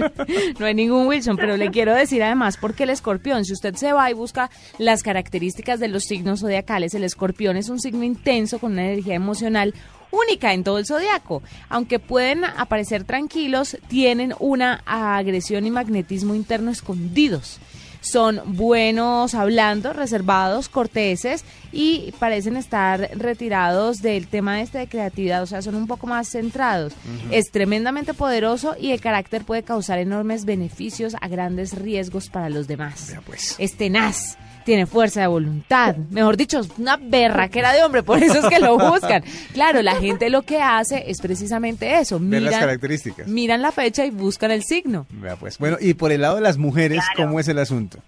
no 0.58 0.66
hay 0.66 0.74
ningún 0.74 1.06
Wilson, 1.06 1.36
pero 1.36 1.56
le 1.56 1.70
quiero 1.70 1.94
decir 1.94 2.22
además, 2.22 2.56
porque 2.56 2.84
el 2.84 2.90
escorpión, 2.90 3.44
si 3.44 3.52
usted 3.52 3.74
se 3.74 3.92
va 3.92 4.10
y 4.10 4.14
busca 4.14 4.50
las 4.78 5.02
características 5.02 5.80
de 5.80 5.88
los 5.88 6.04
signos 6.04 6.40
zodiacales, 6.40 6.94
el 6.94 7.04
escorpión 7.04 7.56
es 7.56 7.68
un 7.68 7.78
signo 7.80 8.02
intenso 8.02 8.58
con 8.58 8.72
una 8.72 8.84
energía 8.86 9.14
emocional 9.14 9.74
única 10.10 10.52
en 10.54 10.64
todo 10.64 10.78
el 10.78 10.86
zodiaco. 10.86 11.42
Aunque 11.68 11.98
pueden 11.98 12.44
aparecer 12.44 13.04
tranquilos, 13.04 13.76
tienen 13.88 14.34
una 14.38 14.82
agresión 14.86 15.66
y 15.66 15.70
magnetismo 15.70 16.34
interno 16.34 16.70
escondidos. 16.70 17.58
Son 18.06 18.40
buenos 18.44 19.34
hablando, 19.34 19.92
reservados, 19.92 20.68
corteses 20.68 21.44
y 21.72 22.12
parecen 22.20 22.56
estar 22.56 23.10
retirados 23.14 24.00
del 24.00 24.28
tema 24.28 24.60
este 24.60 24.78
de 24.78 24.86
creatividad, 24.86 25.42
o 25.42 25.46
sea, 25.46 25.60
son 25.60 25.74
un 25.74 25.88
poco 25.88 26.06
más 26.06 26.28
centrados. 26.28 26.92
Es 27.32 27.50
tremendamente 27.50 28.14
poderoso 28.14 28.76
y 28.78 28.92
el 28.92 29.00
carácter 29.00 29.44
puede 29.44 29.64
causar 29.64 29.98
enormes 29.98 30.44
beneficios 30.44 31.16
a 31.20 31.26
grandes 31.26 31.76
riesgos 31.76 32.28
para 32.28 32.48
los 32.48 32.68
demás. 32.68 33.12
Pues. 33.26 33.56
Es 33.58 33.76
tenaz, 33.76 34.38
tiene 34.66 34.84
fuerza 34.84 35.22
de 35.22 35.28
voluntad, 35.28 35.96
mejor 36.10 36.36
dicho, 36.36 36.58
es 36.58 36.68
una 36.76 36.98
berraquera 36.98 37.72
de 37.72 37.82
hombre, 37.84 38.02
por 38.02 38.22
eso 38.22 38.40
es 38.40 38.46
que 38.46 38.58
lo 38.58 38.76
buscan. 38.76 39.22
Claro, 39.54 39.80
la 39.80 39.94
gente 39.94 40.28
lo 40.28 40.42
que 40.42 40.60
hace 40.60 41.08
es 41.10 41.20
precisamente 41.22 41.98
eso, 41.98 42.18
Ver 42.20 42.42
las 42.42 42.50
miran, 42.50 42.60
características. 42.60 43.28
miran 43.28 43.62
la 43.62 43.72
fecha 43.72 44.04
y 44.04 44.10
buscan 44.10 44.50
el 44.50 44.62
signo. 44.64 45.06
Vea, 45.08 45.36
pues. 45.36 45.56
Bueno, 45.58 45.78
y 45.80 45.94
por 45.94 46.12
el 46.12 46.20
lado 46.20 46.34
de 46.34 46.40
las 46.42 46.58
mujeres, 46.58 46.98
Claro. 47.14 47.28
¿cómo 47.28 47.40
es 47.40 47.48
el 47.48 47.58
asunto? 47.58 47.98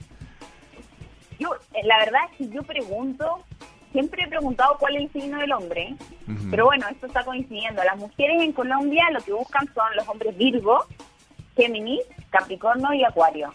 Yo, 1.38 1.48
eh, 1.74 1.80
la 1.86 1.98
verdad 1.98 2.20
es 2.32 2.36
que 2.48 2.52
yo 2.54 2.62
pregunto, 2.64 3.44
siempre 3.92 4.24
he 4.24 4.28
preguntado 4.28 4.76
cuál 4.80 4.96
es 4.96 5.02
el 5.04 5.12
signo 5.22 5.38
del 5.38 5.52
hombre, 5.52 5.94
pero 6.50 6.64
bueno, 6.66 6.86
esto 6.90 7.06
está 7.06 7.24
coincidiendo. 7.24 7.82
Las 7.84 7.96
mujeres 7.96 8.42
en 8.42 8.52
Colombia 8.52 9.04
lo 9.12 9.20
que 9.20 9.32
buscan 9.32 9.64
son 9.72 9.86
los 9.96 10.06
hombres 10.08 10.36
Virgo, 10.36 10.84
Géminis, 11.56 12.00
Capricornio 12.30 12.92
y 12.94 13.04
Acuario. 13.04 13.54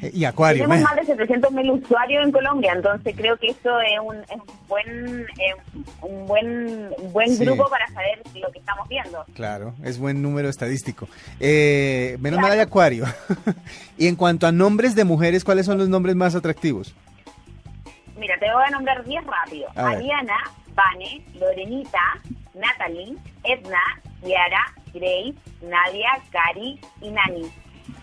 Eh, 0.00 0.10
Y 0.14 0.24
Acuario, 0.24 0.64
Tenemos 0.64 0.84
más 0.90 0.96
de 0.96 1.04
700 1.04 1.52
mil 1.52 1.70
usuarios 1.70 2.24
en 2.24 2.32
Colombia, 2.32 2.72
entonces 2.74 3.14
creo 3.14 3.36
que 3.36 3.48
eso 3.48 3.78
es 3.82 3.98
un, 4.02 4.16
es 4.16 4.30
un 4.30 4.66
buen 4.68 5.20
eh, 5.38 5.54
un 6.00 6.26
buen 6.26 6.90
un 6.98 7.12
buen 7.12 7.28
Sí. 7.36 7.44
grupo 7.44 7.68
para 7.68 7.86
saber 7.88 8.22
lo 8.34 8.50
que 8.50 8.58
estamos 8.58 8.88
viendo. 8.88 9.24
Claro, 9.34 9.74
es 9.84 9.98
buen 9.98 10.22
número 10.22 10.48
estadístico. 10.48 11.08
Eh, 11.40 12.16
menos 12.20 12.38
Claro. 12.38 12.48
mal 12.48 12.52
hay 12.58 12.64
Acuario. 12.64 13.04
y 13.98 14.06
en 14.08 14.16
cuanto 14.16 14.46
a 14.46 14.52
nombres 14.52 14.94
de 14.94 15.04
mujeres, 15.04 15.44
¿cuáles 15.44 15.66
son 15.66 15.76
los 15.76 15.88
nombres 15.90 16.16
más 16.16 16.34
atractivos? 16.34 16.94
Mira, 18.16 18.38
te 18.38 18.46
voy 18.52 18.62
a 18.66 18.70
nombrar 18.70 19.04
10 19.04 19.24
rápido. 19.26 19.68
A. 19.74 19.88
Ariana, 19.90 20.36
Vane, 20.74 21.22
Lorenita, 21.38 21.98
Natalie, 22.54 23.14
Edna, 23.44 23.80
Kiara, 24.22 24.62
Grace, 24.94 25.34
Nadia, 25.62 26.08
Cari 26.30 26.78
y 27.02 27.10
Nani. 27.10 27.50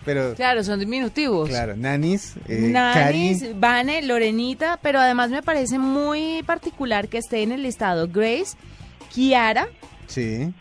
Pero, 0.04 0.34
Claro, 0.34 0.62
son 0.64 0.80
diminutivos. 0.80 1.48
claro, 1.48 1.76
Nanis, 1.76 2.34
eh, 2.48 2.68
Nanis, 2.72 3.40
Cari, 3.40 3.54
Vane, 3.54 4.02
Lorenita, 4.02 4.78
pero 4.82 4.98
además 4.98 5.30
me 5.30 5.42
parece 5.42 5.78
muy 5.78 6.42
particular 6.44 7.08
que 7.08 7.18
esté 7.18 7.42
en 7.42 7.52
el 7.52 7.62
listado 7.62 8.08
Grace, 8.08 8.56
Kiara 9.12 9.68
sí, 10.06 10.52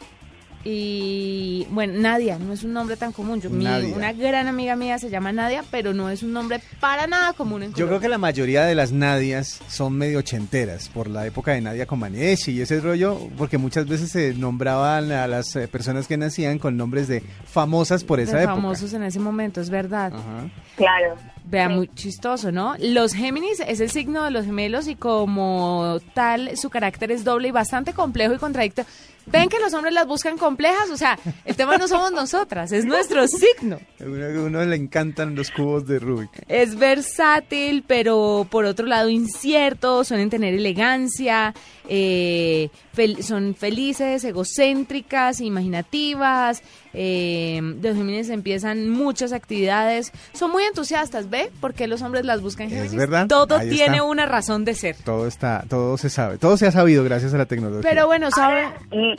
y, 0.65 1.65
bueno, 1.71 1.93
Nadia, 1.99 2.37
no 2.37 2.51
es 2.53 2.63
un 2.63 2.73
nombre 2.73 2.97
tan 2.97 3.11
común. 3.11 3.39
Yo, 3.41 3.49
mi- 3.49 3.65
una 3.65 4.11
gran 4.13 4.47
amiga 4.47 4.75
mía 4.75 4.99
se 4.99 5.09
llama 5.09 5.31
Nadia, 5.31 5.63
pero 5.71 5.93
no 5.93 6.09
es 6.09 6.21
un 6.23 6.33
nombre 6.33 6.59
para 6.79 7.07
nada 7.07 7.33
común 7.33 7.63
en 7.63 7.73
Yo 7.73 7.87
creo 7.87 7.99
que 7.99 8.09
la 8.09 8.17
mayoría 8.17 8.65
de 8.65 8.75
las 8.75 8.91
Nadias 8.91 9.59
son 9.67 9.93
medio 9.97 10.19
ochenteras 10.19 10.89
por 10.89 11.09
la 11.09 11.25
época 11.25 11.51
de 11.53 11.61
Nadia 11.61 11.85
Comaneci 11.85 12.51
y 12.51 12.61
ese 12.61 12.79
rollo, 12.81 13.17
porque 13.37 13.57
muchas 13.57 13.87
veces 13.87 14.11
se 14.11 14.33
nombraban 14.33 15.11
a 15.11 15.27
las 15.27 15.55
eh, 15.55 15.67
personas 15.67 16.07
que 16.07 16.17
nacían 16.17 16.59
con 16.59 16.75
nombres 16.77 17.07
de 17.07 17.21
famosas 17.45 18.03
por 18.03 18.19
esa 18.19 18.37
de 18.37 18.43
época. 18.43 18.55
famosos 18.55 18.93
en 18.93 19.03
ese 19.03 19.19
momento, 19.19 19.61
es 19.61 19.69
verdad. 19.69 20.13
Ajá. 20.13 20.49
Claro. 20.75 21.15
Vea, 21.45 21.67
Sí. 21.67 21.73
muy 21.73 21.87
chistoso, 21.95 22.51
¿no? 22.51 22.75
Los 22.79 23.13
Géminis 23.13 23.59
es 23.65 23.79
el 23.79 23.89
signo 23.89 24.23
de 24.23 24.29
los 24.31 24.45
gemelos 24.45 24.87
y 24.87 24.95
como 24.95 25.97
tal 26.13 26.55
su 26.57 26.69
carácter 26.69 27.11
es 27.11 27.23
doble 27.23 27.47
y 27.47 27.51
bastante 27.51 27.93
complejo 27.93 28.33
y 28.33 28.37
contradictorio. 28.37 28.89
¿Ven 29.31 29.47
que 29.49 29.59
los 29.59 29.73
hombres 29.73 29.93
las 29.93 30.07
buscan 30.07 30.37
complejas? 30.37 30.89
O 30.91 30.97
sea, 30.97 31.17
el 31.45 31.55
tema 31.55 31.77
no 31.77 31.87
somos 31.87 32.11
nosotras, 32.11 32.71
es 32.71 32.85
nuestro 32.85 33.27
signo. 33.27 33.79
A 33.99 34.03
uno, 34.05 34.25
a 34.25 34.43
uno 34.45 34.65
le 34.65 34.75
encantan 34.75 35.35
los 35.35 35.51
cubos 35.51 35.85
de 35.87 35.99
Rubik. 35.99 36.29
Es 36.47 36.75
versátil, 36.77 37.83
pero 37.85 38.47
por 38.49 38.65
otro 38.65 38.85
lado 38.87 39.09
incierto, 39.09 40.03
suelen 40.03 40.29
tener 40.29 40.53
elegancia, 40.53 41.53
eh, 41.87 42.69
fel- 42.95 43.21
son 43.21 43.55
felices, 43.55 44.23
egocéntricas, 44.23 45.41
imaginativas. 45.41 46.61
Eh, 46.93 47.61
los 47.83 47.95
Géminis 47.95 48.29
empiezan 48.29 48.89
muchas 48.89 49.31
actividades, 49.31 50.11
son 50.33 50.49
muy 50.51 50.63
entusiastas, 50.63 51.29
¿ve? 51.29 51.51
¿Por 51.61 51.75
qué 51.75 51.87
los 51.87 52.01
hombres 52.01 52.25
las 52.25 52.41
buscan 52.41 52.65
Es 52.67 52.73
Géminis? 52.73 52.95
verdad, 52.95 53.27
Todo 53.27 53.57
ahí 53.57 53.69
tiene 53.69 53.97
está. 53.97 54.03
una 54.03 54.25
razón 54.25 54.65
de 54.65 54.73
ser. 54.73 54.95
Todo 55.05 55.27
está, 55.27 55.65
todo 55.69 55.97
se 55.97 56.09
sabe, 56.09 56.37
todo 56.39 56.57
se 56.57 56.65
ha 56.65 56.71
sabido 56.71 57.03
gracias 57.03 57.33
a 57.33 57.37
la 57.37 57.45
tecnología. 57.45 57.87
Pero 57.87 58.07
bueno, 58.07 58.29
¿sabe? 58.31 58.63
Ahora, 58.63 58.77
y 58.91 59.18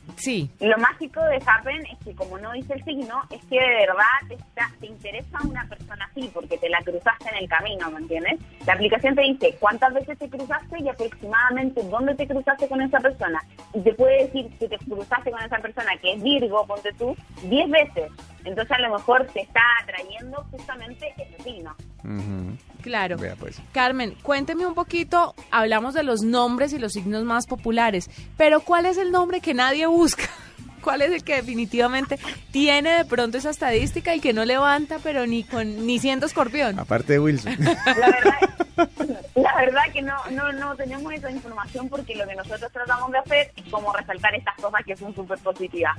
Sí. 0.17 0.49
lo 0.59 0.77
mágico 0.77 1.21
de 1.23 1.41
Happen 1.45 1.85
es 1.87 1.97
que 2.03 2.13
como 2.15 2.37
no 2.37 2.51
dice 2.51 2.73
el 2.73 2.83
signo, 2.83 3.21
es 3.29 3.43
que 3.45 3.59
de 3.59 3.87
verdad 3.87 4.03
te, 4.27 4.33
está, 4.35 4.71
te 4.79 4.87
interesa 4.87 5.39
una 5.43 5.65
persona 5.67 6.05
así, 6.11 6.29
porque 6.33 6.57
te 6.57 6.69
la 6.69 6.79
cruzaste 6.83 7.29
en 7.29 7.43
el 7.43 7.49
camino, 7.49 7.89
¿me 7.91 7.99
entiendes? 7.99 8.39
La 8.65 8.73
aplicación 8.73 9.15
te 9.15 9.21
dice 9.21 9.55
cuántas 9.59 9.93
veces 9.93 10.17
te 10.17 10.29
cruzaste 10.29 10.79
y 10.79 10.89
aproximadamente 10.89 11.81
dónde 11.83 12.15
te 12.15 12.27
cruzaste 12.27 12.67
con 12.67 12.81
esa 12.81 12.99
persona. 12.99 13.41
Y 13.73 13.81
te 13.81 13.93
puede 13.93 14.25
decir 14.25 14.49
que 14.59 14.67
te 14.67 14.77
cruzaste 14.77 15.31
con 15.31 15.41
esa 15.41 15.57
persona 15.57 15.91
que 16.01 16.13
es 16.13 16.23
Virgo, 16.23 16.65
ponte 16.67 16.91
tú, 16.97 17.15
10 17.43 17.69
veces. 17.69 18.11
Entonces 18.43 18.71
a 18.71 18.79
lo 18.79 18.95
mejor 18.95 19.27
te 19.27 19.41
está 19.41 19.61
atrayendo 19.83 20.43
justamente 20.51 21.13
ese 21.17 21.43
signo. 21.43 21.75
Ujú. 22.03 22.57
Claro. 22.81 23.17
Vea, 23.17 23.35
pues. 23.35 23.61
Carmen, 23.73 24.15
cuénteme 24.23 24.65
un 24.65 24.73
poquito, 24.73 25.35
hablamos 25.51 25.93
de 25.93 26.03
los 26.03 26.21
nombres 26.23 26.73
y 26.73 26.79
los 26.79 26.93
signos 26.93 27.23
más 27.23 27.45
populares, 27.45 28.09
pero 28.37 28.61
¿cuál 28.61 28.85
es 28.87 28.97
el 28.97 29.11
nombre 29.11 29.39
que 29.39 29.53
nadie 29.53 29.85
busca? 29.91 30.23
¿Cuál 30.81 31.03
es 31.03 31.11
el 31.11 31.23
que 31.23 31.35
definitivamente 31.35 32.17
tiene 32.51 32.97
de 32.97 33.05
pronto 33.05 33.37
esa 33.37 33.51
estadística 33.51 34.15
y 34.15 34.19
que 34.19 34.33
no 34.33 34.45
levanta, 34.45 34.97
pero 35.03 35.27
ni 35.27 35.43
con 35.43 35.85
ni 35.85 35.99
siendo 35.99 36.25
escorpión? 36.25 36.79
Aparte 36.79 37.13
de 37.13 37.19
Wilson. 37.19 37.55
La 37.59 37.75
verdad, 37.85 38.89
la 39.35 39.55
verdad 39.55 39.83
que 39.93 40.01
no, 40.01 40.15
no, 40.31 40.51
no 40.53 40.75
tenemos 40.75 41.13
esa 41.13 41.29
información 41.29 41.87
porque 41.87 42.15
lo 42.15 42.27
que 42.27 42.35
nosotros 42.35 42.71
tratamos 42.71 43.11
de 43.11 43.19
hacer 43.19 43.51
es 43.55 43.63
como 43.69 43.93
resaltar 43.93 44.33
estas 44.33 44.55
cosas 44.55 44.81
que 44.83 44.95
son 44.97 45.13
súper 45.13 45.37
positivas. 45.39 45.97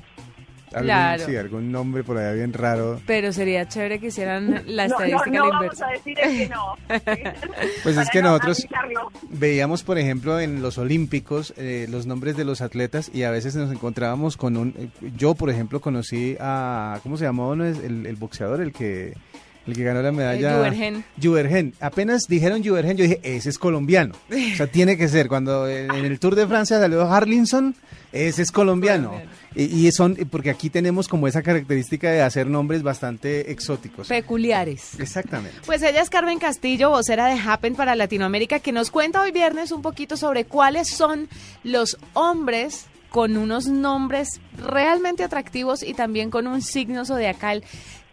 Algún- 0.75 0.87
Claro. 0.87 1.25
Sí, 1.27 1.37
algún 1.37 1.71
nombre 1.73 2.03
por 2.05 2.19
allá 2.19 2.33
bien 2.33 2.53
raro. 2.53 3.01
Pero 3.07 3.33
sería 3.33 3.67
chévere 3.69 3.99
que 3.99 4.07
hicieran 4.09 4.63
la 4.67 4.89
No, 4.89 4.99
no, 4.99 5.05
estadística 5.05 5.39
no 5.39 5.49
vamos 5.51 5.83
a 5.83 5.87
decir 5.89 6.19
el 6.21 6.39
que 6.39 6.49
no. 6.49 6.77
Pues 7.83 7.97
es 7.97 8.11
que 8.11 8.23
no 8.23 8.29
nosotros 8.33 8.67
veíamos, 9.31 9.83
por 9.83 9.99
ejemplo, 9.99 10.41
en 10.41 10.63
los 10.63 10.79
Olímpicos 10.79 11.55
eh, 11.57 11.87
los 11.91 12.07
nombres 12.07 12.37
de 12.37 12.45
los 12.45 12.61
atletas 12.61 13.11
y 13.13 13.23
a 13.25 13.31
veces 13.31 13.55
nos 13.57 13.71
encontrábamos 13.73 14.37
con 14.37 14.57
un... 14.57 14.75
eh, 14.79 14.89
yo, 15.17 15.35
por 15.35 15.51
ejemplo, 15.51 15.81
conocí 15.81 16.37
a... 16.41 16.99
¿Cómo 17.03 17.17
se 17.17 17.25
llamaba 17.25 17.51
uno? 17.51 17.65
el, 17.67 18.07
el 18.07 18.17
boxeador, 18.17 18.61
el 18.61 18.73
que... 18.73 19.15
El 19.67 19.75
que 19.75 19.85
ganó 19.85 20.03
la 20.03 20.13
medalla. 20.13 20.59
Juergen. 20.59 21.05
Juergen. 21.23 21.75
Apenas 21.81 22.23
dijeron 22.29 22.65
Juergen, 22.65 22.97
yo 22.97 23.05
dije, 23.05 23.21
ese 23.23 23.51
es 23.51 23.59
colombiano. 23.59 24.15
O 24.53 24.57
sea, 24.57 24.67
tiene 24.67 24.97
que 24.97 25.09
ser. 25.09 25.29
Cuando 25.29 25.69
en, 25.69 25.91
el 25.93 26.19
Tour 26.19 26.35
de 26.35 26.47
Francia 26.47 26.79
salió 26.79 27.11
Harlinson, 27.11 27.75
ese 28.13 28.43
es 28.43 28.51
colombiano. 28.51 29.13
Y 29.55 29.91
son, 29.93 30.17
porque 30.31 30.51
aquí 30.51 30.71
tenemos 30.71 31.09
como 31.09 31.29
esa 31.29 31.43
característica 31.43 32.11
de 32.11 32.23
hacer 32.23 32.47
nombres 32.47 32.83
bastante 32.83 33.51
exóticos. 33.51 34.09
Peculiares. 34.09 34.99
Exactamente. 34.99 35.59
Pues 35.65 35.83
ella 35.83 36.03
es 36.03 36.11
Carmen 36.11 36.39
Castillo, 36.39 36.91
vocera 36.91 37.27
de 37.27 37.39
Happen 37.39 37.75
para 37.75 37.95
Latinoamérica, 37.95 38.61
que 38.61 38.73
nos 38.73 38.91
cuenta 38.91 39.23
hoy 39.23 39.31
viernes 39.31 39.71
un 39.73 39.83
poquito 39.83 40.17
sobre 40.17 40.45
cuáles 40.45 40.89
son 40.89 41.29
los 41.65 41.99
hombres 42.15 42.87
con 43.11 43.37
unos 43.37 43.67
nombres 43.67 44.41
realmente 44.57 45.23
atractivos 45.23 45.83
y 45.83 45.93
también 45.93 46.31
con 46.31 46.47
un 46.47 46.63
signo 46.63 47.05
zodiacal 47.05 47.63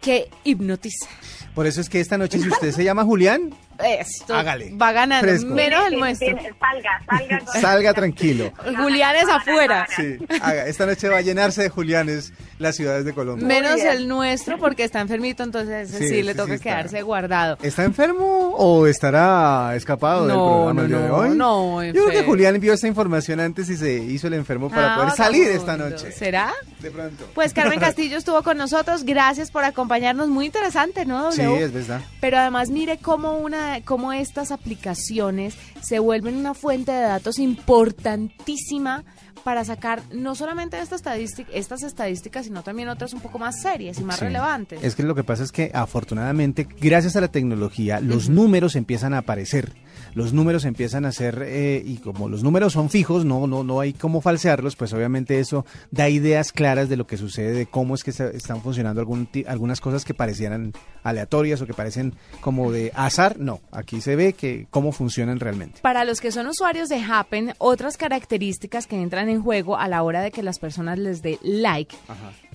que 0.00 0.28
hipnotiza. 0.44 1.06
Por 1.54 1.66
eso 1.66 1.80
es 1.80 1.88
que 1.88 2.00
esta 2.00 2.16
noche, 2.16 2.38
si 2.38 2.48
usted 2.48 2.70
se 2.72 2.84
llama 2.84 3.04
Julián, 3.04 3.52
Esto 3.82 4.34
Hágale. 4.34 4.74
va 4.76 4.92
ganando, 4.92 5.26
Fresco. 5.26 5.48
menos 5.52 5.86
el 5.88 5.98
nuestro. 5.98 6.28
salga, 6.28 7.02
salga. 7.08 7.46
salga 7.60 7.94
tranquilo. 7.94 8.52
Julián 8.76 9.16
es 9.16 9.28
afuera. 9.28 9.86
Sí, 9.96 10.18
haga. 10.40 10.66
Esta 10.66 10.86
noche 10.86 11.08
va 11.08 11.16
a 11.18 11.20
llenarse 11.22 11.62
de 11.62 11.68
Julianes 11.68 12.32
las 12.60 12.76
ciudades 12.76 13.04
de 13.04 13.12
Colombia. 13.14 13.46
Menos 13.46 13.80
el 13.80 14.06
nuestro 14.06 14.58
porque 14.58 14.84
está 14.84 15.00
enfermito, 15.00 15.42
entonces 15.42 15.90
Sí, 15.90 16.08
sí, 16.08 16.22
le 16.22 16.34
toca 16.34 16.48
sí 16.48 16.52
está. 16.54 16.62
quedarse 16.70 17.02
guardado. 17.02 17.58
¿Está 17.62 17.84
enfermo 17.84 18.54
o 18.56 18.86
estará 18.86 19.74
escapado 19.74 20.26
del 20.26 20.36
No, 20.36 20.46
programa 20.46 20.82
el 20.82 20.90
no, 20.90 20.96
día 20.98 21.04
de 21.06 21.08
no, 21.08 21.16
hoy? 21.16 21.36
no, 21.36 21.84
Yo 21.84 22.04
creo 22.06 22.20
que. 22.20 22.26
Julián 22.26 22.60
vio 22.60 22.72
esta 22.74 22.86
información 22.86 23.40
antes 23.40 23.68
y 23.70 23.76
se 23.76 23.94
hizo 23.94 24.26
el 24.26 24.34
enfermo 24.34 24.68
para 24.70 24.94
Ah, 24.94 24.96
poder 24.98 25.12
salir 25.12 25.48
esta 25.48 25.76
noche. 25.76 26.12
¿Será? 26.12 26.52
De 26.80 26.90
pronto. 26.90 27.24
Pues 27.34 27.52
Carmen 27.54 27.80
Castillo 27.80 28.18
estuvo 28.18 28.42
con 28.42 28.56
nosotros, 28.58 29.04
gracias 29.04 29.50
por 29.50 29.64
acompañarnos, 29.64 30.28
muy 30.28 30.46
interesante, 30.46 31.06
¿no? 31.06 31.32
Sí, 31.32 31.42
W? 31.42 31.64
es 31.64 31.72
verdad. 31.72 32.00
Pero 32.20 32.38
además 32.38 32.68
mire 32.70 32.98
cómo 32.98 33.38
una, 33.38 33.80
cómo 33.84 34.12
estas 34.12 34.50
aplicaciones 34.52 35.54
se 35.82 35.98
vuelven 35.98 36.36
una 36.36 36.54
fuente 36.54 36.92
de 36.92 37.00
datos 37.02 37.38
importantísima 37.38 39.04
para 39.44 39.64
sacar 39.64 40.02
no 40.12 40.34
solamente 40.34 40.78
esta 40.78 40.96
estadística, 40.96 41.50
estas 41.54 41.82
estadísticas, 41.82 42.44
sino 42.44 42.62
también 42.62 42.88
otras 42.90 43.14
un 43.14 43.20
poco 43.20 43.38
más 43.38 43.60
serias 43.62 43.98
y 43.98 44.04
más 44.04 44.18
Sí. 44.18 44.26
relevantes. 44.26 44.82
Es 44.84 44.94
que 44.94 45.02
lo 45.02 45.14
que 45.14 45.24
pasa 45.24 45.42
es 45.44 45.50
que 45.52 45.70
afortunadamente, 45.72 46.66
gracias 46.80 47.16
a 47.16 47.22
la 47.22 47.28
tecnología, 47.28 48.00
los 48.00 48.28
números 48.28 48.76
empiezan 48.76 49.14
a 49.14 49.18
aparecer. 49.18 49.72
Los 50.14 50.32
números 50.32 50.64
empiezan 50.64 51.04
a 51.04 51.12
ser, 51.12 51.42
eh, 51.46 51.82
y 51.84 51.96
como 51.98 52.28
los 52.28 52.42
números 52.42 52.72
son 52.72 52.90
fijos, 52.90 53.24
no, 53.24 53.46
no, 53.46 53.62
no 53.64 53.80
hay 53.80 53.92
cómo 53.92 54.20
falsearlos, 54.20 54.76
pues 54.76 54.92
obviamente 54.92 55.38
eso 55.38 55.64
da 55.90 56.08
ideas 56.08 56.52
claras 56.52 56.88
de 56.88 56.96
lo 56.96 57.06
que 57.06 57.16
sucede, 57.16 57.52
de 57.52 57.66
cómo 57.66 57.94
es 57.94 58.02
que 58.04 58.12
se- 58.12 58.36
están 58.36 58.60
funcionando 58.62 59.00
algún 59.00 59.28
algunas 59.46 59.80
cosas 59.80 60.04
que 60.04 60.14
parecieran 60.14 60.72
aleatorias 61.02 61.60
o 61.62 61.66
que 61.66 61.74
parecen 61.74 62.14
como 62.40 62.72
de 62.72 62.92
azar. 62.94 63.38
No, 63.38 63.60
aquí 63.70 64.00
se 64.00 64.16
ve 64.16 64.32
que 64.32 64.66
cómo 64.70 64.92
funcionan 64.92 65.40
realmente. 65.40 65.80
Para 65.82 66.04
los 66.04 66.20
que 66.20 66.32
son 66.32 66.46
usuarios 66.46 66.88
de 66.88 67.02
Happen, 67.02 67.54
otras 67.58 67.96
características 67.96 68.86
que 68.86 69.00
entran 69.00 69.28
en 69.28 69.42
juego 69.42 69.76
a 69.78 69.88
la 69.88 70.02
hora 70.02 70.20
de 70.22 70.30
que 70.30 70.42
las 70.42 70.58
personas 70.58 70.98
les 70.98 71.22
dé 71.22 71.38
like, 71.42 71.94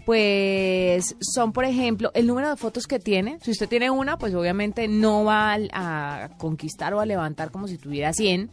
pues 0.06 1.16
son, 1.20 1.52
por 1.52 1.66
ejemplo, 1.66 2.12
el 2.14 2.28
número 2.28 2.50
de 2.50 2.56
fotos 2.56 2.88
que 2.88 3.00
tiene. 3.00 3.38
Si 3.42 3.52
usted 3.52 3.68
tiene 3.68 3.90
una, 3.90 4.18
pues 4.18 4.34
obviamente 4.36 4.88
no 4.88 5.24
va 5.24 5.58
a, 5.74 6.30
conquistar 6.38 6.94
o 6.94 7.00
a 7.02 7.06
levantar 7.06 7.52
como 7.52 7.68
si 7.68 7.78
tuviera 7.78 8.14
100. 8.14 8.50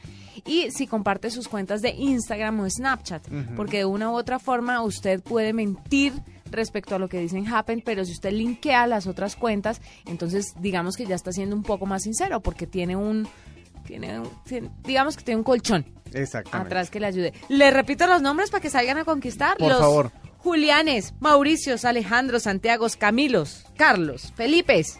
Y 0.47 0.71
si 0.71 0.87
comparte 0.87 1.31
sus 1.31 1.47
cuentas 1.49 1.83
de 1.83 1.91
Instagram 1.91 2.61
o 2.61 2.69
Snapchat, 2.71 3.23
porque 3.55 3.79
de 3.79 3.85
una 3.85 4.11
u 4.11 4.15
otra 4.15 4.39
forma 4.39 4.83
usted 4.83 5.23
puede 5.23 5.53
mentir 5.53 6.13
respecto 6.51 6.95
a 6.95 6.99
lo 6.99 7.09
que 7.09 7.19
dicen 7.19 7.47
Happen, 7.47 7.83
pero 7.85 8.05
si 8.05 8.13
usted 8.13 8.33
linkea 8.33 8.87
las 8.87 9.07
otras 9.07 9.37
cuentas, 9.37 9.81
entonces 10.07 10.55
digamos 10.61 10.97
que 10.97 11.07
ya 11.07 11.15
está 11.15 11.33
siendo 11.33 11.55
un 11.55 11.63
poco 11.63 11.87
más 11.87 12.03
sincero, 12.03 12.41
porque 12.41 12.67
tiene 12.67 12.97
un, 12.97 13.29
tiene, 13.87 14.21
un- 14.21 14.29
tiene- 14.45 14.71
digamos 14.85 15.17
que 15.17 15.23
tiene 15.25 15.39
un 15.39 15.45
colchón 15.45 15.87
Exactamente. 16.13 16.67
atrás 16.67 16.91
que 16.91 17.01
le 17.01 17.07
ayude. 17.07 17.33
Le 17.49 17.71
repito 17.71 18.07
los 18.07 18.21
nombres 18.23 18.51
para 18.51 18.61
que 18.61 18.69
salgan 18.71 18.99
a 18.99 19.05
conquistar. 19.05 19.57
Por 19.57 19.69
los 19.69 19.79
favor. 19.81 20.11
Julianes, 20.43 21.15
Mauricios, 21.21 21.85
Alejandros, 21.85 22.45
Santiagos, 22.45 22.97
Camilos, 22.97 23.65
Carlos, 23.77 24.33
Felipes, 24.37 24.99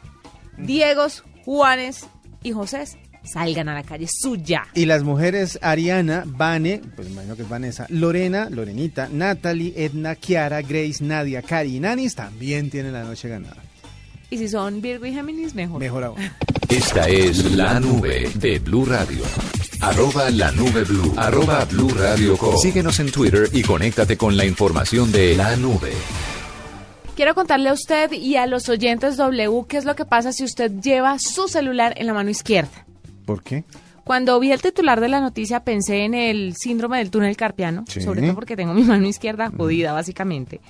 Diegos, 0.57 1.25
Juanes 1.45 2.07
y 2.45 2.53
Josés. 2.53 2.97
Salgan 3.25 3.69
a 3.69 3.75
la 3.75 3.83
calle 3.83 4.07
suya. 4.09 4.65
Y 4.75 4.85
las 4.87 5.05
mujeres 5.05 5.59
Ariana, 5.63 6.25
Vane, 6.27 6.81
pues 6.97 7.09
me 7.09 7.15
imagino 7.15 7.37
que 7.37 7.43
es 7.43 7.49
Vanessa, 7.49 7.87
Lorena, 7.89 8.51
Lorenita, 8.51 9.09
Natalie, 9.13 9.75
Edna, 9.77 10.17
Kiara, 10.17 10.61
Grace, 10.63 11.05
Nadia, 11.05 11.43
Cari 11.43 11.77
y 11.77 11.81
Nanis 11.81 12.17
también 12.17 12.71
tienen 12.71 12.93
la 12.93 13.05
noche 13.05 13.29
ganada. 13.29 13.63
Y 14.31 14.39
si 14.39 14.49
son 14.49 14.81
Virgo 14.81 15.07
y 15.07 15.13
Géminis, 15.13 15.55
mejor. 15.55 15.79
Mejor 15.79 16.05
aún. 16.05 16.19
Esta 16.69 17.09
es 17.09 17.53
la 17.53 17.79
nube 17.79 18.31
de 18.35 18.59
Blue 18.59 18.87
Radio. 18.87 19.23
Arroba 19.83 20.31
la 20.31 20.53
nube 20.53 20.85
blue. 20.85 21.13
Arroba 21.17 21.65
blue 21.65 21.89
radio 21.91 22.37
com. 22.37 22.57
Síguenos 22.57 23.01
en 23.01 23.11
Twitter 23.11 23.49
y 23.53 23.63
conéctate 23.63 24.17
con 24.17 24.37
la 24.37 24.45
información 24.45 25.11
de 25.11 25.35
la 25.37 25.57
nube. 25.57 25.93
Quiero 27.17 27.35
contarle 27.35 27.69
a 27.69 27.73
usted 27.73 28.13
y 28.13 28.37
a 28.37 28.47
los 28.47 28.69
oyentes 28.69 29.17
W 29.17 29.65
qué 29.69 29.77
es 29.79 29.85
lo 29.85 29.97
que 29.97 30.05
pasa 30.05 30.33
si 30.33 30.45
usted 30.45 30.71
lleva 30.81 31.19
su 31.19 31.49
celular 31.49 31.95
en 31.97 32.07
la 32.07 32.15
mano 32.15 32.31
izquierda. 32.31 32.87
¿Por 33.27 33.43
qué? 33.43 33.65
Cuando 34.05 34.39
vi 34.41 34.53
el 34.53 34.63
titular 34.63 35.01
de 35.01 35.09
la 35.09 35.21
noticia 35.21 35.61
pensé 35.65 36.05
en 36.05 36.15
el 36.15 36.55
síndrome 36.57 36.99
del 36.99 37.11
túnel 37.11 37.37
carpiano, 37.37 37.85
Sí. 37.89 38.01
sobre 38.01 38.23
todo 38.23 38.35
porque 38.35 38.57
tengo 38.57 38.75
mi 38.75 38.83
mano 38.83 39.07
izquierda 39.07 39.51
jodida 39.57 39.93
básicamente. 39.93 40.61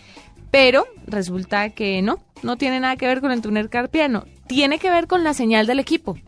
Pero 0.51 0.87
resulta 1.07 1.71
que 1.71 2.03
no, 2.03 2.19
no 2.43 2.57
tiene 2.57 2.81
nada 2.81 2.97
que 2.97 3.07
ver 3.07 3.21
con 3.21 3.31
el 3.33 3.41
túnel 3.41 3.69
carpiano, 3.71 4.25
tiene 4.49 4.79
que 4.79 4.91
ver 4.91 5.07
con 5.07 5.23
la 5.25 5.33
señal 5.35 5.67
del 5.67 5.79
equipo. 5.81 6.19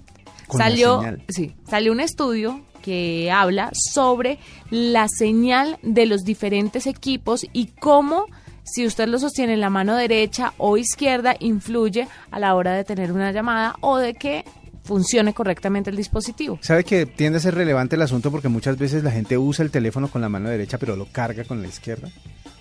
Con 0.46 0.58
la 0.58 0.66
salió, 0.66 0.98
señal. 1.00 1.22
sí, 1.28 1.54
salió 1.68 1.90
un 1.92 2.00
estudio 2.00 2.60
que 2.84 3.30
habla 3.30 3.70
sobre 3.72 4.38
la 4.70 5.08
señal 5.08 5.78
de 5.82 6.04
los 6.04 6.22
diferentes 6.22 6.86
equipos 6.86 7.46
y 7.54 7.68
cómo 7.68 8.26
si 8.62 8.86
usted 8.86 9.08
lo 9.08 9.18
sostiene 9.18 9.54
en 9.54 9.60
la 9.60 9.70
mano 9.70 9.96
derecha 9.96 10.52
o 10.58 10.76
izquierda 10.76 11.34
influye 11.40 12.06
a 12.30 12.38
la 12.38 12.54
hora 12.54 12.74
de 12.74 12.84
tener 12.84 13.10
una 13.10 13.32
llamada 13.32 13.76
o 13.80 13.96
de 13.96 14.12
que 14.12 14.44
funcione 14.82 15.32
correctamente 15.32 15.88
el 15.88 15.96
dispositivo. 15.96 16.58
Sabe 16.60 16.84
que 16.84 17.06
tiende 17.06 17.38
a 17.38 17.40
ser 17.40 17.54
relevante 17.54 17.96
el 17.96 18.02
asunto 18.02 18.30
porque 18.30 18.48
muchas 18.48 18.76
veces 18.76 19.02
la 19.02 19.10
gente 19.10 19.38
usa 19.38 19.64
el 19.64 19.70
teléfono 19.70 20.08
con 20.08 20.20
la 20.20 20.28
mano 20.28 20.50
derecha 20.50 20.76
pero 20.76 20.94
lo 20.94 21.06
carga 21.06 21.44
con 21.44 21.62
la 21.62 21.68
izquierda. 21.68 22.10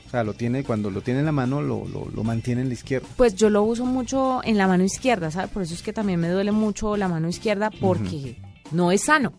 O 0.08 0.10
sea, 0.10 0.24
lo 0.24 0.34
tiene, 0.36 0.64
cuando 0.64 0.90
lo 0.90 1.02
tiene 1.02 1.20
en 1.20 1.26
la 1.26 1.32
mano 1.34 1.62
lo, 1.62 1.86
lo, 1.86 2.08
lo 2.08 2.24
mantiene 2.24 2.62
en 2.62 2.70
la 2.70 2.76
izquierda. 2.76 3.08
Pues 3.18 3.36
yo 3.36 3.50
lo 3.50 3.64
uso 3.64 3.86
mucho 3.86 4.40
en 4.46 4.58
la 4.58 4.68
mano 4.68 4.86
izquierda, 4.86 5.32
¿sabe? 5.32 5.50
Por 5.50 5.64
eso 5.64 5.74
es 5.74 5.82
que 5.82 5.92
también 5.92 6.20
me 6.20 6.30
duele 6.30 6.54
mucho 6.54 6.96
la 6.96 7.10
mano 7.10 7.28
izquierda 7.28 7.72
porque 7.82 8.38
no 8.72 8.92
es 8.92 9.04
sano. 9.04 9.34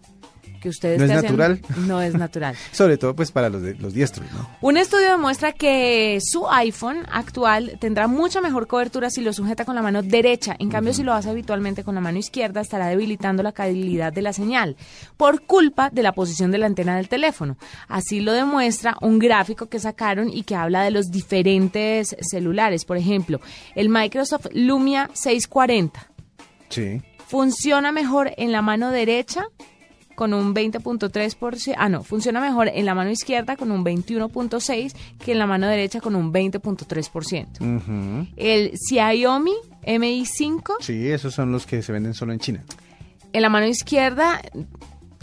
Que 0.64 0.70
ustedes 0.70 0.98
¿No 0.98 1.04
es 1.04 1.10
natural? 1.22 1.60
No 1.76 2.00
es 2.00 2.14
natural. 2.14 2.56
Sobre 2.72 2.96
todo 2.96 3.14
pues 3.14 3.30
para 3.30 3.50
los, 3.50 3.60
de- 3.60 3.74
los 3.74 3.92
diestros, 3.92 4.26
¿no? 4.32 4.48
Un 4.62 4.78
estudio 4.78 5.10
demuestra 5.10 5.52
que 5.52 6.18
su 6.22 6.48
iPhone 6.48 7.04
actual 7.12 7.76
tendrá 7.78 8.06
mucha 8.08 8.40
mejor 8.40 8.66
cobertura 8.66 9.10
si 9.10 9.20
lo 9.20 9.34
sujeta 9.34 9.66
con 9.66 9.74
la 9.74 9.82
mano 9.82 10.00
derecha. 10.02 10.56
En 10.58 10.70
cambio, 10.70 10.94
si 10.94 11.02
lo 11.02 11.12
hace 11.12 11.28
habitualmente 11.28 11.84
con 11.84 11.94
la 11.94 12.00
mano 12.00 12.16
izquierda, 12.18 12.62
estará 12.62 12.86
debilitando 12.86 13.42
la 13.42 13.52
calidad 13.52 14.10
de 14.10 14.22
la 14.22 14.32
señal 14.32 14.76
por 15.18 15.42
culpa 15.42 15.90
de 15.90 16.02
la 16.02 16.12
posición 16.12 16.50
de 16.50 16.56
la 16.56 16.64
antena 16.64 16.96
del 16.96 17.08
teléfono. 17.10 17.58
Así 17.86 18.20
lo 18.20 18.32
demuestra 18.32 18.96
un 19.02 19.18
gráfico 19.18 19.66
que 19.66 19.78
sacaron 19.78 20.30
y 20.30 20.44
que 20.44 20.54
habla 20.56 20.82
de 20.82 20.92
los 20.92 21.10
diferentes 21.10 22.16
celulares. 22.22 22.86
Por 22.86 22.96
ejemplo, 22.96 23.38
el 23.74 23.90
Microsoft 23.90 24.46
Lumia 24.54 25.10
640 25.12 26.08
Sí. 26.70 27.02
funciona 27.28 27.92
mejor 27.92 28.32
en 28.38 28.50
la 28.50 28.62
mano 28.62 28.90
derecha 28.90 29.44
con 30.14 30.32
un 30.34 30.54
20.3%, 30.54 31.74
ah 31.76 31.88
no, 31.88 32.02
funciona 32.04 32.40
mejor 32.40 32.68
en 32.68 32.84
la 32.84 32.94
mano 32.94 33.10
izquierda 33.10 33.56
con 33.56 33.70
un 33.72 33.84
21.6 33.84 34.94
que 35.24 35.32
en 35.32 35.38
la 35.38 35.46
mano 35.46 35.66
derecha 35.66 36.00
con 36.00 36.14
un 36.14 36.32
20.3%. 36.32 37.60
Ujú. 37.60 38.28
El 38.36 38.72
Xiaomi 38.78 39.54
Mi5 39.86 40.76
Sí, 40.80 41.08
esos 41.08 41.34
son 41.34 41.52
los 41.52 41.66
que 41.66 41.82
se 41.82 41.92
venden 41.92 42.14
solo 42.14 42.32
en 42.32 42.38
China. 42.38 42.64
en 43.32 43.42
la 43.42 43.48
mano 43.48 43.66
izquierda 43.66 44.40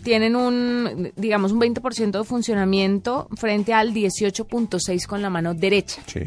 tienen 0.03 0.35
un, 0.35 1.11
digamos, 1.15 1.51
un 1.51 1.61
20% 1.61 2.11
de 2.19 2.23
funcionamiento 2.23 3.27
frente 3.37 3.73
al 3.73 3.93
18.6 3.93 5.05
con 5.05 5.21
la 5.21 5.29
mano 5.29 5.53
derecha. 5.53 6.01
Sí. 6.07 6.21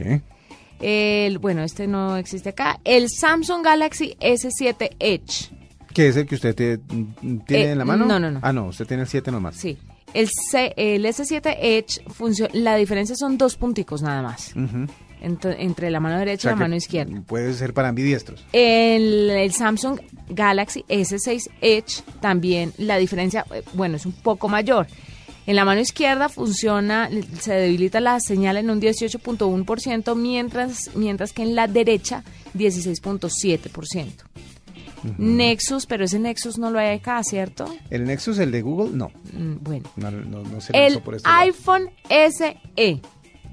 El, 0.80 1.38
bueno, 1.38 1.62
este 1.62 1.86
no 1.86 2.16
existe 2.16 2.50
acá. 2.50 2.78
El 2.84 3.08
Samsung 3.08 3.64
Galaxy 3.64 4.16
S7 4.20 4.96
Edge. 4.98 5.50
¿Qué 5.94 6.08
es 6.08 6.16
el 6.16 6.26
que 6.26 6.34
usted 6.34 6.54
te- 6.54 6.78
tiene 7.46 7.64
Eh, 7.64 7.70
en 7.72 7.78
la 7.78 7.84
mano? 7.84 8.04
no, 8.04 8.18
no, 8.20 8.30
no. 8.30 8.40
Ah, 8.42 8.52
no, 8.52 8.66
usted 8.66 8.86
tiene 8.86 9.04
el 9.04 9.08
7 9.08 9.30
nomás. 9.30 9.56
Sí. 9.56 9.78
El, 10.12 10.28
C- 10.28 10.74
el 10.76 11.04
S7 11.06 11.56
Edge, 11.60 12.04
funcio- 12.08 12.48
la 12.52 12.76
diferencia 12.76 13.16
son 13.16 13.38
dos 13.38 13.56
punticos 13.56 14.02
nada 14.02 14.20
más. 14.22 14.52
Entre 15.20 15.90
la 15.90 16.00
mano 16.00 16.16
O 16.16 16.18
derecha 16.18 16.42
sea 16.42 16.50
y 16.50 16.54
la 16.54 16.58
que 16.58 16.64
mano 16.64 16.76
izquierda. 16.76 17.22
Puede 17.26 17.54
ser 17.54 17.72
para 17.72 17.88
ambidiestros. 17.88 18.44
El, 18.52 19.30
el 19.30 19.52
Samsung 19.52 19.98
Galaxy 20.28 20.84
S6 20.88 21.50
Edge 21.62 22.02
también 22.20 22.72
la 22.78 22.98
diferencia, 22.98 23.46
eh, 23.54 23.62
bueno, 23.72 23.96
es 23.96 24.04
un 24.04 24.12
poco 24.12 24.48
mayor. 24.48 24.86
En 25.46 25.56
la 25.56 25.64
mano 25.64 25.80
izquierda 25.80 26.28
funciona, 26.28 27.08
se 27.40 27.52
debilita 27.54 28.00
la 28.00 28.18
señal 28.20 28.56
en 28.58 28.70
un 28.70 28.80
18.1%, 28.80 30.14
mientras, 30.14 30.90
mientras 30.94 31.32
que 31.32 31.42
en 31.42 31.54
la 31.54 31.66
derecha 31.68 32.22
16.7%. 32.54 34.24
Nexus, 35.18 35.86
pero 35.86 36.04
ese 36.04 36.18
Nexus 36.18 36.58
no 36.58 36.70
lo 36.70 36.78
hay 36.78 36.96
acá, 36.96 37.22
¿cierto? 37.24 37.66
El 37.90 38.04
Nexus, 38.04 38.38
el 38.38 38.50
de 38.50 38.62
Google, 38.62 38.96
no. 38.96 39.10
Mm, 39.32 39.56
Bueno. 39.62 39.88
No, 39.96 40.10
no, 40.10 40.42
no 40.42 40.60
se 40.60 40.72
El 40.74 41.00
por 41.02 41.14
este 41.16 41.28
lado. 41.28 41.40
iPhone 41.42 41.90
SE. 42.08 43.00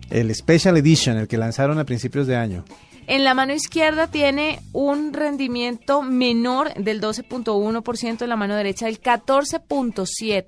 El 0.09 0.35
Special 0.35 0.77
Edition, 0.77 1.17
el 1.17 1.27
que 1.27 1.37
lanzaron 1.37 1.79
a 1.79 1.85
principios 1.85 2.27
de 2.27 2.35
año. 2.35 2.63
En 3.07 3.23
la 3.23 3.33
mano 3.33 3.53
izquierda 3.53 4.07
tiene 4.07 4.59
un 4.73 5.13
rendimiento 5.13 6.01
menor 6.01 6.73
del 6.75 7.01
12.1%, 7.01 8.21
en 8.21 8.29
la 8.29 8.35
mano 8.35 8.55
derecha 8.55 8.85
del 8.85 9.01
14.7%. 9.01 10.45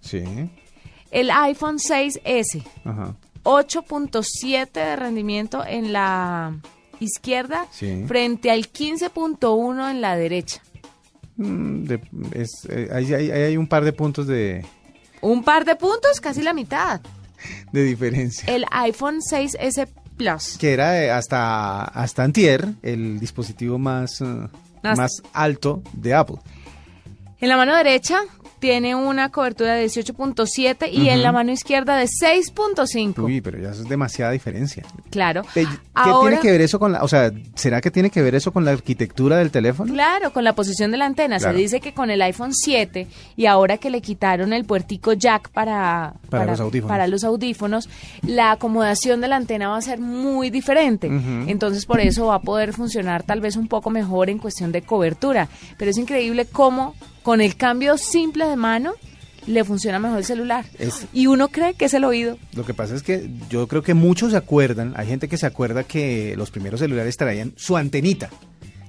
Sí. 0.00 0.22
El 1.10 1.30
iPhone 1.30 1.78
6S, 1.78 2.62
Ajá. 2.84 3.14
8.7 3.44 4.70
de 4.72 4.96
rendimiento 4.96 5.64
en 5.66 5.92
la 5.92 6.58
izquierda 7.00 7.66
Sí. 7.72 8.04
frente 8.06 8.50
al 8.50 8.68
15.1 8.68 9.90
en 9.90 10.00
la 10.00 10.16
derecha. 10.16 10.60
Mm, 11.36 11.84
de- 11.84 12.00
es, 12.32 12.50
eh, 12.68 12.88
ahí, 12.92 13.12
ahí- 13.12 13.30
ahí 13.30 13.42
hay 13.42 13.56
un 13.56 13.66
par 13.66 13.84
de 13.84 13.92
puntos 13.92 14.26
de, 14.26 14.64
Un 15.20 15.42
par 15.44 15.64
de 15.64 15.76
puntos, 15.76 16.20
casi 16.20 16.42
la 16.42 16.52
mitad. 16.54 17.00
de 17.72 17.82
diferencia. 17.84 18.52
El 18.52 18.64
iPhone 18.70 19.20
6S 19.20 19.86
Plus. 20.16 20.56
Que 20.58 20.72
era 20.72 21.02
eh, 21.04 21.10
hasta, 21.10 21.84
hasta 21.84 22.24
antier 22.24 22.66
el 22.82 23.20
dispositivo 23.20 23.78
más, 23.78 24.20
eh, 24.22 24.48
más 24.82 25.10
alto 25.34 25.82
de 25.92 26.14
Apple. 26.14 26.36
En 27.40 27.48
la 27.50 27.56
mano 27.56 27.76
derecha 27.76 28.20
tiene 28.58 28.94
una 28.94 29.28
cobertura 29.30 29.74
de 29.74 29.84
18.7 29.84 30.90
y 30.90 31.10
en 31.10 31.22
la 31.22 31.30
mano 31.30 31.52
izquierda 31.52 31.94
de 31.98 32.06
6.5. 32.06 33.22
Uy, 33.22 33.42
pero 33.42 33.58
ya 33.58 33.70
eso 33.70 33.82
es 33.82 33.88
demasiada 33.90 34.32
diferencia. 34.32 34.82
Claro. 35.10 35.42
¿Qué 35.52 35.66
Ahora- 35.92 36.30
tiene 36.30 36.42
que 36.42 36.50
ver 36.52 36.60
eso 36.62 36.78
con 36.78 36.92
la, 36.92 37.02
o 37.04 37.08
sea, 37.08 37.30
será 37.54 37.82
que 37.82 37.90
tiene 37.90 38.08
que 38.08 38.22
ver 38.22 38.34
eso 38.34 38.52
con 38.52 38.64
la 38.64 38.70
arquitectura 38.70 39.36
del 39.36 39.50
teléfono? 39.50 39.92
Claro, 39.92 40.32
con 40.32 40.42
la 40.44 40.54
posición 40.54 40.90
de 40.90 40.96
la 40.96 41.04
antena. 41.04 41.36
Claro. 41.36 41.52
Se 41.54 41.62
dice 41.62 41.80
que 41.80 41.92
con 41.92 42.10
el 42.10 42.22
iPhone 42.22 42.54
7 42.54 43.06
y 43.36 43.44
ahora 43.44 43.76
que 43.76 43.90
le 43.90 44.00
quitaron 44.00 44.54
el 44.54 44.64
puertico 44.64 45.12
jack 45.12 45.50
para, 45.50 46.14
Para 46.30 46.46
los 46.46 46.60
audífonos. 46.60 46.88
para 46.88 47.06
los 47.08 47.22
audífonos, 47.24 47.90
la 48.22 48.52
acomodación 48.52 49.20
de 49.20 49.28
la 49.28 49.36
antena 49.36 49.68
va 49.68 49.76
a 49.76 49.82
ser 49.82 50.00
muy 50.00 50.48
diferente. 50.48 51.08
Entonces 51.46 51.84
por 51.84 52.00
eso 52.00 52.26
va 52.28 52.36
a 52.36 52.40
poder 52.40 52.72
funcionar 52.72 53.22
tal 53.24 53.42
vez 53.42 53.56
un 53.56 53.68
poco 53.68 53.90
mejor 53.90 54.30
en 54.30 54.38
cuestión 54.38 54.72
de 54.72 54.80
cobertura. 54.80 55.48
Pero 55.76 55.90
es 55.90 55.98
increíble 55.98 56.46
cómo 56.46 56.94
con 57.26 57.40
el 57.40 57.56
cambio 57.56 57.98
simple 57.98 58.46
de 58.46 58.54
mano 58.54 58.92
le 59.48 59.64
funciona 59.64 59.98
mejor 59.98 60.18
el 60.18 60.24
celular. 60.24 60.64
Es- 60.78 61.06
Y 61.12 61.26
uno 61.26 61.48
cree 61.48 61.74
que 61.74 61.86
es 61.86 61.94
el 61.94 62.04
oído. 62.04 62.38
Lo 62.54 62.64
que 62.64 62.72
pasa 62.72 62.94
es 62.94 63.02
que 63.02 63.28
yo 63.50 63.66
creo 63.66 63.82
que 63.82 63.94
muchos 63.94 64.30
se 64.30 64.36
acuerdan, 64.36 64.94
hay 64.96 65.08
gente 65.08 65.26
que 65.28 65.36
se 65.36 65.44
acuerda 65.46 65.82
que 65.82 66.34
los 66.36 66.52
primeros 66.52 66.78
celulares 66.78 67.16
traían 67.16 67.52
su 67.56 67.76
antenita. 67.76 68.30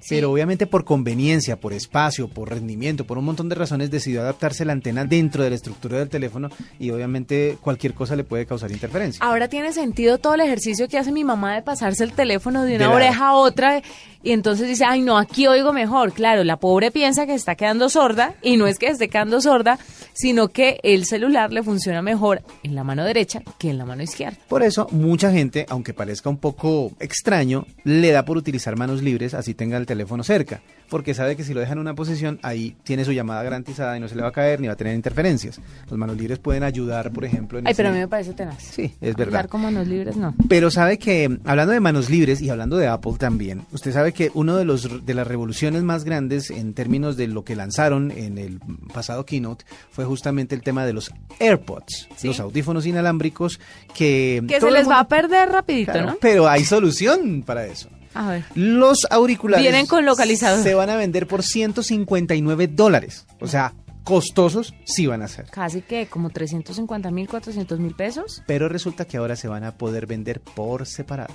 Pero 0.10 0.32
obviamente 0.32 0.68
por 0.68 0.86
conveniencia, 0.86 1.60
por 1.60 1.74
espacio, 1.74 2.28
por 2.28 2.50
rendimiento, 2.50 3.06
por 3.06 3.18
un 3.18 3.26
montón 3.26 3.50
de 3.50 3.56
razones 3.56 3.92
decidió 3.92 4.22
adaptarse 4.22 4.64
la 4.66 4.74
antena 4.74 5.04
dentro 5.06 5.44
de 5.44 5.50
la 5.50 5.56
estructura 5.56 6.00
del 6.00 6.10
teléfono 6.10 6.50
y 6.80 6.92
obviamente 6.92 7.58
cualquier 7.62 7.94
cosa 7.94 8.16
le 8.16 8.24
puede 8.24 8.46
causar 8.46 8.72
interferencia. 8.72 9.24
Ahora 9.26 9.48
tiene 9.50 9.74
sentido 9.74 10.18
todo 10.18 10.36
el 10.36 10.42
ejercicio 10.42 10.88
que 10.88 10.98
hace 10.98 11.12
mi 11.12 11.24
mamá 11.24 11.56
de 11.56 11.62
pasarse 11.62 12.04
el 12.04 12.14
teléfono 12.14 12.64
de 12.64 12.76
una 12.76 12.86
De 12.86 12.90
la- 12.90 12.96
oreja 12.96 13.28
a 13.30 13.34
otra 13.36 13.82
y 14.24 14.32
entonces 14.32 14.68
dice, 14.68 14.84
ay 14.88 15.02
no, 15.02 15.18
aquí 15.18 15.48
oigo 15.48 15.74
mejor. 15.74 16.14
Claro, 16.14 16.44
la 16.44 16.58
pobre 16.58 16.90
piensa 16.92 17.26
que 17.26 17.34
está 17.34 17.56
quedando 17.56 17.90
sorda 17.90 18.34
y 18.42 18.58
no 18.58 18.66
es 18.68 18.80
que 18.80 18.88
esté 18.88 19.10
quedando 19.10 19.42
sorda, 19.42 19.78
sino 20.14 20.48
que 20.50 20.80
el 20.84 21.06
celular 21.06 21.52
le 21.52 21.64
funciona 21.64 22.02
mejor 22.02 22.42
en 22.64 22.76
la 22.76 22.84
mano 22.84 23.04
derecha 23.04 23.42
que 23.60 23.70
en 23.70 23.78
la 23.78 23.86
mano 23.86 24.04
izquierda. 24.04 24.38
Por 24.48 24.64
eso 24.64 24.88
mucha 24.92 25.32
gente, 25.32 25.66
aunque 25.70 25.94
parezca 25.94 26.30
un 26.30 26.38
poco 26.38 26.92
extraño, 27.00 27.66
le 27.84 28.12
da 28.12 28.24
por 28.26 28.38
utilizar 28.38 28.76
manos 28.78 29.02
libres 29.02 29.34
así 29.34 29.54
tenga 29.54 29.78
el 29.78 29.86
teléfono 29.86 29.97
cerca, 30.24 30.62
porque 30.90 31.14
sabe 31.14 31.36
que 31.36 31.44
si 31.44 31.54
lo 31.54 31.60
deja 31.60 31.74
en 31.74 31.80
una 31.80 31.96
posición, 31.96 32.40
ahí 32.44 32.76
tiene 32.84 33.04
su 33.06 33.12
llamada 33.12 33.44
garantizada 33.44 33.98
y 33.98 34.00
no 34.00 34.08
se 34.08 34.16
le 34.16 34.22
va 34.22 34.30
a 34.30 34.32
caer 34.32 34.62
ni 34.62 34.68
va 34.68 34.74
a 34.74 34.78
tener 34.78 34.94
interferencias. 34.96 35.60
Los 35.90 35.98
manos 35.98 36.16
libres 36.18 36.40
pueden 36.40 36.64
ayudar, 36.64 37.12
por 37.12 37.26
ejemplo, 37.26 37.60
en 37.60 37.68
Ay, 37.68 37.72
ese- 37.72 37.78
pero 37.84 37.90
a 37.90 37.92
mí 37.94 38.00
me 38.00 38.08
parece 38.08 38.34
tenaz. 38.34 38.62
Sí, 38.64 38.94
es 39.02 39.16
verdad. 39.16 39.28
Hablar 39.36 39.50
con 39.50 39.62
manos 39.62 39.88
libres, 39.88 40.16
no. 40.16 40.34
Pero 40.48 40.70
sabe 40.72 40.98
que, 40.98 41.40
hablando 41.46 41.74
de 41.74 41.80
manos 41.80 42.10
libres 42.10 42.42
y 42.42 42.50
hablando 42.50 42.78
de 42.78 42.88
Apple 42.88 43.14
también, 43.18 43.66
usted 43.72 43.92
sabe 43.92 44.14
que 44.14 44.32
uno 44.34 44.56
de 44.56 44.66
los 44.66 45.06
de 45.06 45.14
las 45.14 45.28
revoluciones 45.28 45.84
más 45.84 46.04
grandes 46.04 46.50
en 46.52 46.74
términos 46.74 47.18
de 47.18 47.28
lo 47.28 47.44
que 47.44 47.56
lanzaron 47.56 48.12
en 48.12 48.38
el 48.38 48.60
pasado 48.94 49.26
keynote 49.26 49.66
fue 49.92 50.06
justamente 50.06 50.56
el 50.56 50.62
tema 50.62 50.86
de 50.86 50.94
los 50.94 51.12
AirPods, 51.40 52.08
Sí. 52.16 52.28
los 52.28 52.40
audífonos 52.40 52.86
inalámbricos 52.86 53.60
que... 53.94 54.44
Que 54.48 54.60
se 54.60 54.72
les 54.72 54.88
va 54.88 54.96
a 55.00 55.04
mundo- 55.04 55.10
perder 55.10 55.50
rapidito, 55.50 55.92
Claro, 55.92 56.08
¿no? 56.12 56.18
Pero 56.22 56.48
hay 56.48 56.64
solución 56.66 57.44
para 57.46 57.66
eso. 57.66 57.90
A 58.20 58.30
ver. 58.30 58.44
Los 58.56 59.06
auriculares 59.10 59.64
Vienen 59.64 59.86
con 59.86 60.06
localizador. 60.06 60.64
se 60.64 60.74
van 60.74 60.90
a 60.90 60.96
vender 60.96 61.28
por 61.28 61.44
159 61.44 62.68
dólares. 62.68 63.26
O 63.40 63.48
sea, 63.48 63.74
costosos 64.04 64.74
sí 64.86 65.06
van 65.08 65.22
a 65.22 65.28
ser. 65.28 65.46
Casi 65.52 65.82
que 65.82 66.08
como 66.08 66.30
350 66.30 67.12
mil, 67.12 67.28
400 67.28 67.80
mil 67.80 67.94
pesos. 67.94 68.42
Pero 68.48 68.70
resulta 68.70 69.06
que 69.06 69.18
ahora 69.18 69.36
se 69.36 69.48
van 69.48 69.64
a 69.64 69.78
poder 69.78 70.08
vender 70.08 70.42
por 70.42 70.86
separado. 70.88 71.34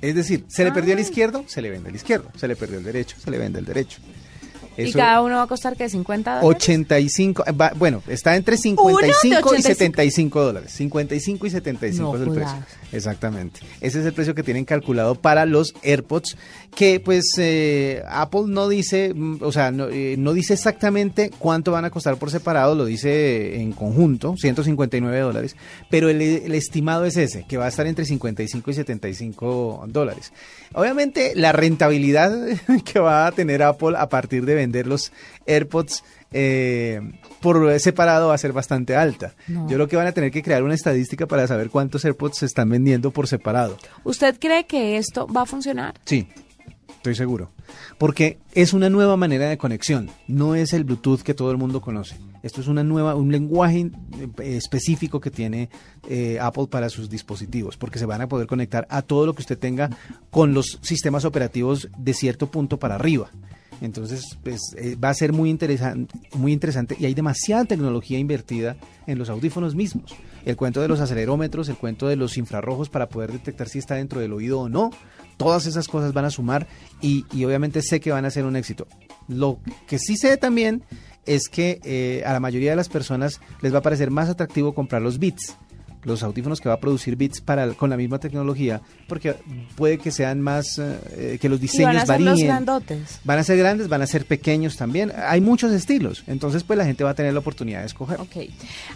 Es 0.00 0.14
decir, 0.14 0.44
se 0.48 0.64
le 0.64 0.72
perdió 0.72 0.92
el 0.92 0.98
Ah. 0.98 1.02
izquierdo, 1.02 1.44
se 1.46 1.62
le 1.62 1.70
vende 1.70 1.88
el 1.88 1.96
izquierdo. 1.96 2.30
Se 2.36 2.46
le 2.48 2.56
perdió 2.56 2.78
el 2.78 2.84
derecho, 2.84 3.16
se 3.22 3.30
le 3.30 3.38
vende 3.38 3.58
el 3.58 3.64
derecho. 3.64 4.00
Y 4.76 4.92
cada 4.92 5.22
uno 5.22 5.36
va 5.36 5.42
a 5.42 5.46
costar 5.46 5.76
que 5.76 5.88
50 5.88 6.40
dólares. 6.40 6.56
85, 6.62 7.44
eh, 7.46 7.52
va- 7.52 7.72
bueno, 7.76 8.02
está 8.08 8.36
entre 8.36 8.54
Uno 8.56 8.62
55 8.62 9.00
de 9.00 9.28
y 9.28 9.32
85. 9.34 9.62
75 9.62 10.42
dólares. 10.42 10.72
55 10.72 11.46
y 11.46 11.50
75 11.50 12.12
No 12.12 12.14
es 12.22 12.28
el 12.28 12.34
precio. 12.34 12.64
Exactamente. 12.92 13.60
Ese 13.80 14.00
es 14.00 14.06
el 14.06 14.12
precio 14.12 14.34
que 14.34 14.42
tienen 14.42 14.64
calculado 14.64 15.14
para 15.16 15.46
los 15.46 15.74
AirPods, 15.82 16.36
que 16.74 17.00
pues 17.00 17.32
eh, 17.38 18.02
Apple 18.08 18.44
no 18.46 18.68
dice, 18.68 19.12
mm, 19.14 19.38
o 19.42 19.50
sea, 19.52 19.70
no, 19.70 19.88
eh, 19.88 20.14
no 20.18 20.32
dice 20.32 20.54
exactamente 20.54 21.30
cuánto 21.38 21.72
van 21.72 21.84
a 21.84 21.90
costar 21.90 22.16
por 22.18 22.30
separado, 22.30 22.74
lo 22.74 22.84
dice 22.84 23.60
en 23.60 23.72
conjunto, 23.72 24.34
159 24.36 25.18
dólares, 25.20 25.56
pero 25.90 26.08
el, 26.08 26.20
el 26.22 26.54
estimado 26.54 27.04
es 27.04 27.16
ese, 27.16 27.44
que 27.48 27.56
va 27.56 27.66
a 27.66 27.68
estar 27.68 27.86
entre 27.86 28.04
55 28.04 28.70
y 28.70 28.74
75 28.74 29.84
dólares. 29.88 30.32
Obviamente 30.72 31.32
la 31.34 31.52
rentabilidad 31.52 32.32
que 32.84 32.98
va 33.00 33.26
a 33.26 33.32
tener 33.32 33.62
Apple 33.62 33.94
a 33.96 34.08
partir 34.08 34.44
de 34.44 34.54
vender 34.64 34.86
los 34.86 35.12
AirPods 35.46 36.04
eh, 36.32 37.00
por 37.40 37.78
separado 37.78 38.28
va 38.28 38.34
a 38.34 38.38
ser 38.38 38.52
bastante 38.52 38.96
alta. 38.96 39.34
No. 39.46 39.68
Yo 39.68 39.76
creo 39.76 39.88
que 39.88 39.96
van 39.96 40.08
a 40.08 40.12
tener 40.12 40.30
que 40.30 40.42
crear 40.42 40.62
una 40.62 40.74
estadística 40.74 41.26
para 41.26 41.46
saber 41.46 41.70
cuántos 41.70 42.04
AirPods 42.04 42.38
se 42.38 42.46
están 42.46 42.68
vendiendo 42.68 43.12
por 43.12 43.28
separado. 43.28 43.78
¿Usted 44.02 44.36
cree 44.40 44.66
que 44.66 44.96
esto 44.96 45.26
va 45.26 45.42
a 45.42 45.46
funcionar? 45.46 45.94
Sí, 46.04 46.28
estoy 46.88 47.14
seguro. 47.14 47.50
Porque 47.98 48.38
es 48.54 48.72
una 48.72 48.90
nueva 48.90 49.16
manera 49.16 49.48
de 49.48 49.58
conexión, 49.58 50.10
no 50.26 50.54
es 50.54 50.72
el 50.72 50.84
Bluetooth 50.84 51.20
que 51.20 51.34
todo 51.34 51.50
el 51.50 51.56
mundo 51.56 51.80
conoce. 51.80 52.16
Esto 52.42 52.60
es 52.60 52.68
una 52.68 52.82
nueva, 52.82 53.14
un 53.14 53.30
lenguaje 53.30 53.90
eh, 54.40 54.56
específico 54.56 55.20
que 55.20 55.30
tiene 55.30 55.70
eh, 56.08 56.38
Apple 56.40 56.66
para 56.68 56.88
sus 56.88 57.08
dispositivos, 57.08 57.76
porque 57.76 57.98
se 57.98 58.06
van 58.06 58.20
a 58.20 58.28
poder 58.28 58.46
conectar 58.46 58.86
a 58.90 59.02
todo 59.02 59.24
lo 59.24 59.34
que 59.34 59.42
usted 59.42 59.58
tenga 59.58 59.90
con 60.30 60.52
los 60.52 60.78
sistemas 60.82 61.24
operativos 61.24 61.88
de 61.96 62.12
cierto 62.12 62.48
punto 62.48 62.78
para 62.78 62.96
arriba. 62.96 63.30
Entonces, 63.84 64.38
pues, 64.42 64.60
eh, 64.76 64.96
va 64.96 65.10
a 65.10 65.14
ser 65.14 65.32
muy 65.32 65.50
interesante, 65.50 66.14
muy 66.32 66.52
interesante 66.52 66.96
y 66.98 67.04
hay 67.04 67.12
demasiada 67.12 67.66
tecnología 67.66 68.18
invertida 68.18 68.76
en 69.06 69.18
los 69.18 69.28
audífonos 69.28 69.74
mismos. 69.74 70.14
El 70.46 70.56
cuento 70.56 70.80
de 70.80 70.88
los 70.88 71.00
acelerómetros, 71.00 71.68
el 71.68 71.76
cuento 71.76 72.08
de 72.08 72.16
los 72.16 72.38
infrarrojos 72.38 72.88
para 72.88 73.08
poder 73.08 73.32
detectar 73.32 73.68
si 73.68 73.78
está 73.78 73.96
dentro 73.96 74.20
del 74.20 74.32
oído 74.32 74.60
o 74.60 74.68
no, 74.68 74.90
todas 75.36 75.66
esas 75.66 75.86
cosas 75.88 76.14
van 76.14 76.24
a 76.24 76.30
sumar 76.30 76.66
y, 77.02 77.26
y 77.32 77.44
obviamente 77.44 77.82
sé 77.82 78.00
que 78.00 78.10
van 78.10 78.24
a 78.24 78.30
ser 78.30 78.46
un 78.46 78.56
éxito. 78.56 78.86
Lo 79.28 79.58
que 79.86 79.98
sí 79.98 80.16
sé 80.16 80.36
también 80.38 80.82
es 81.26 81.48
que 81.48 81.80
eh, 81.84 82.22
a 82.24 82.32
la 82.32 82.40
mayoría 82.40 82.70
de 82.70 82.76
las 82.76 82.88
personas 82.88 83.40
les 83.60 83.72
va 83.74 83.78
a 83.78 83.82
parecer 83.82 84.10
más 84.10 84.28
atractivo 84.28 84.74
comprar 84.74 85.02
los 85.02 85.18
Beats 85.18 85.56
los 86.04 86.22
audífonos 86.22 86.60
que 86.60 86.68
va 86.68 86.76
a 86.76 86.80
producir 86.80 87.16
Beats 87.16 87.40
para 87.40 87.68
con 87.74 87.90
la 87.90 87.96
misma 87.96 88.18
tecnología, 88.18 88.80
porque 89.08 89.34
puede 89.76 89.98
que 89.98 90.10
sean 90.10 90.40
más, 90.40 90.78
eh, 90.78 91.38
que 91.40 91.48
los 91.48 91.58
Y 91.62 91.82
van 91.82 91.96
a 91.96 92.00
diseños 92.00 92.06
ser 92.06 92.20
los 92.20 92.30
varíen. 92.30 92.46
grandotes. 92.46 93.20
Van 93.24 93.38
a 93.38 93.44
ser 93.44 93.58
grandes, 93.58 93.88
van 93.88 94.02
a 94.02 94.06
ser 94.06 94.26
pequeños 94.26 94.76
también. 94.76 95.12
Hay 95.26 95.40
muchos 95.40 95.72
estilos. 95.72 96.24
Entonces, 96.26 96.62
pues 96.62 96.78
la 96.78 96.84
gente 96.84 97.04
va 97.04 97.10
a 97.10 97.14
tener 97.14 97.32
la 97.32 97.40
oportunidad 97.40 97.80
de 97.80 97.86
escoger. 97.86 98.20
Ok. 98.20 98.36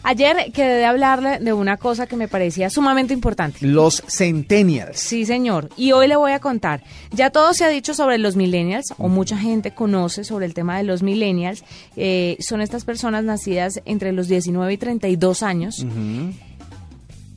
Ayer 0.02 0.52
quedé 0.52 0.76
de 0.78 0.84
hablarle 0.84 1.38
de 1.40 1.52
una 1.52 1.76
cosa 1.76 2.06
que 2.06 2.16
me 2.16 2.28
parecía 2.28 2.70
sumamente 2.70 3.12
importante. 3.14 3.58
Los 3.66 4.02
Centennials. 4.08 4.98
Sí, 4.98 5.24
señor. 5.24 5.70
Y 5.76 5.92
hoy 5.92 6.08
le 6.08 6.16
voy 6.16 6.32
a 6.32 6.40
contar. 6.40 6.82
Ya 7.12 7.30
todo 7.30 7.54
se 7.54 7.64
ha 7.64 7.68
dicho 7.68 7.94
sobre 7.94 8.18
los 8.18 8.36
millennials, 8.36 8.94
o 8.98 9.08
mucha 9.08 9.36
gente 9.38 9.72
conoce 9.72 10.24
sobre 10.24 10.46
el 10.46 10.54
tema 10.54 10.76
de 10.78 10.84
los 10.84 11.02
millennials. 11.02 11.64
Eh, 11.96 12.36
son 12.40 12.60
estas 12.60 12.84
personas 12.84 13.24
nacidas 13.24 13.80
entre 13.84 14.12
los 14.12 14.28
19 14.28 14.72
y 14.72 14.76
32 14.76 15.42
años. 15.42 15.84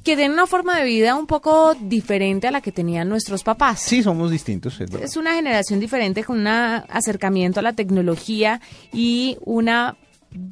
Que 0.04 0.16
tienen 0.16 0.32
una 0.34 0.48
forma 0.48 0.78
de 0.80 0.86
vida 0.86 1.16
un 1.16 1.28
poco 1.28 1.76
diferente 1.76 2.48
a 2.48 2.52
la 2.52 2.62
que 2.62 2.72
tenían 2.72 3.08
nuestros 3.08 3.44
papás. 3.44 3.80
Sí, 3.82 4.02
somos 4.02 4.32
distintos, 4.32 4.80
es. 4.82 4.92
Es 4.96 5.16
una 5.18 5.34
generación 5.36 5.80
diferente 5.80 6.24
con 6.24 6.40
un 6.40 6.48
acercamiento 6.48 7.60
a 7.60 7.64
la 7.64 7.74
tecnología 7.74 8.62
y 8.92 9.38
una 9.46 9.98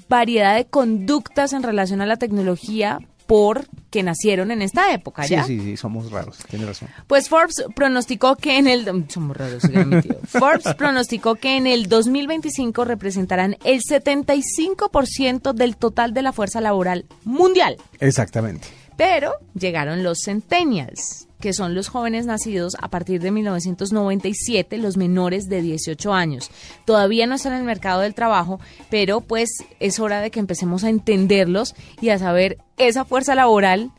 variedad 0.08 0.56
de 0.56 0.66
conductas 0.66 1.54
en 1.54 1.64
relación 1.64 2.02
a 2.02 2.06
la 2.06 2.18
tecnología 2.18 3.00
porque 3.26 4.02
nacieron 4.02 4.50
en 4.50 4.64
esta 4.64 4.92
época, 4.92 5.24
Sí, 5.24 5.30
¿ya? 5.36 5.44
sí, 5.44 5.60
sí, 5.60 5.78
somos 5.78 6.10
raros, 6.12 6.40
tiene 6.50 6.66
razón. 6.66 6.90
Pues 7.06 7.30
Forbes 7.30 7.64
pronosticó 7.76 8.36
que 8.36 8.58
en 8.58 8.66
el 8.68 8.86
somos 9.08 9.38
raros. 9.38 9.62
Forbes 10.28 10.74
pronosticó 10.76 11.36
que 11.36 11.56
en 11.56 11.68
el 11.68 11.88
2025 11.88 12.86
representarán 12.86 13.56
el 13.64 13.82
75% 13.82 15.54
del 15.54 15.78
total 15.78 16.14
de 16.14 16.24
la 16.24 16.34
fuerza 16.34 16.60
laboral 16.60 17.06
mundial. 17.24 17.78
Exactamente. 18.00 18.68
Pero 19.00 19.32
llegaron 19.58 20.04
los 20.04 20.20
centennials, 20.26 21.30
que 21.40 21.54
son 21.54 21.74
los 21.74 21.88
jóvenes 21.88 22.26
nacidos 22.26 22.76
a 22.82 22.90
partir 22.90 23.22
de 23.22 23.32
1997, 23.32 24.78
los 24.78 24.98
menores 24.98 25.48
de 25.48 25.62
18 25.62 26.14
años. 26.14 26.52
Todavía 26.84 27.26
no 27.26 27.36
están 27.36 27.54
en 27.54 27.60
el 27.60 27.66
mercado 27.66 28.02
del 28.02 28.14
trabajo, 28.14 28.60
pero 28.90 29.22
pues 29.22 29.50
es 29.80 30.02
hora 30.02 30.20
de 30.20 30.32
que 30.32 30.42
empecemos 30.42 30.84
a 30.84 30.90
entenderlos 30.90 31.76
y 32.02 32.10
a 32.10 32.20
saber 32.20 32.58
esa 32.78 33.06
fuerza 33.06 33.36
laboral 33.36 33.92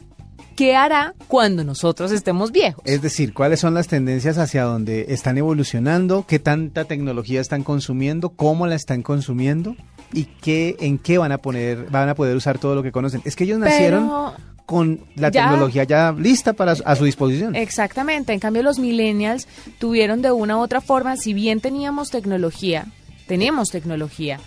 qué 0.55 0.77
hará 0.77 1.15
cuando 1.29 1.65
nosotros 1.65 2.13
estemos 2.13 2.53
viejos. 2.53 2.83
Es 2.85 3.01
decir, 3.01 3.33
cuáles 3.33 3.61
son 3.61 3.73
las 3.73 3.89
tendencias 3.89 4.37
hacia 4.37 4.65
donde 4.65 5.07
están 5.09 5.39
evolucionando, 5.39 6.27
qué 6.29 6.39
tanta 6.39 6.85
tecnología 6.85 7.41
están 7.41 7.63
consumiendo, 7.63 8.29
cómo 8.29 8.67
la 8.67 8.75
están 8.75 9.01
consumiendo 9.03 9.77
y 10.13 10.25
qué, 10.25 10.77
en 10.81 10.99
qué 10.99 11.17
van 11.17 11.33
a 11.33 11.39
poner, 11.39 11.89
van 11.89 12.11
a 12.11 12.15
poder 12.15 12.37
usar 12.37 12.59
todo 12.59 12.75
lo 12.75 12.83
que 12.83 12.93
conocen. 12.93 13.23
Es 13.25 13.35
que 13.35 13.45
ellos 13.45 13.59
nacieron 13.59 14.05
Pero- 14.05 14.51
con 14.71 15.01
la 15.17 15.33
Ya- 15.33 15.43
tecnología 15.49 15.83
ya 15.83 16.13
lista 16.17 16.53
para 16.53 16.77
a 16.85 16.95
su 16.95 17.05
disposición. 17.05 17.57
Exactamente, 17.57 18.33
en 18.33 18.39
cambio 18.39 18.63
los 18.63 18.79
millennials 18.79 19.49
tuvieron 19.81 20.23
de 20.23 20.31
una 20.31 20.59
u 20.59 20.61
otra 20.61 20.81
forma, 20.81 21.17
si 21.17 21.35
bien 21.35 21.59
teníamos 21.61 22.11
tecnología, 22.11 22.87
tenemos 23.27 23.71
tecnología, 23.71 24.39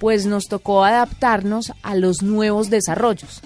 pues 0.00 0.26
nos 0.26 0.48
tocó 0.48 0.82
adaptarnos 0.84 1.72
a 1.84 1.94
los 1.94 2.24
nuevos 2.24 2.70
desarrollos, 2.70 3.40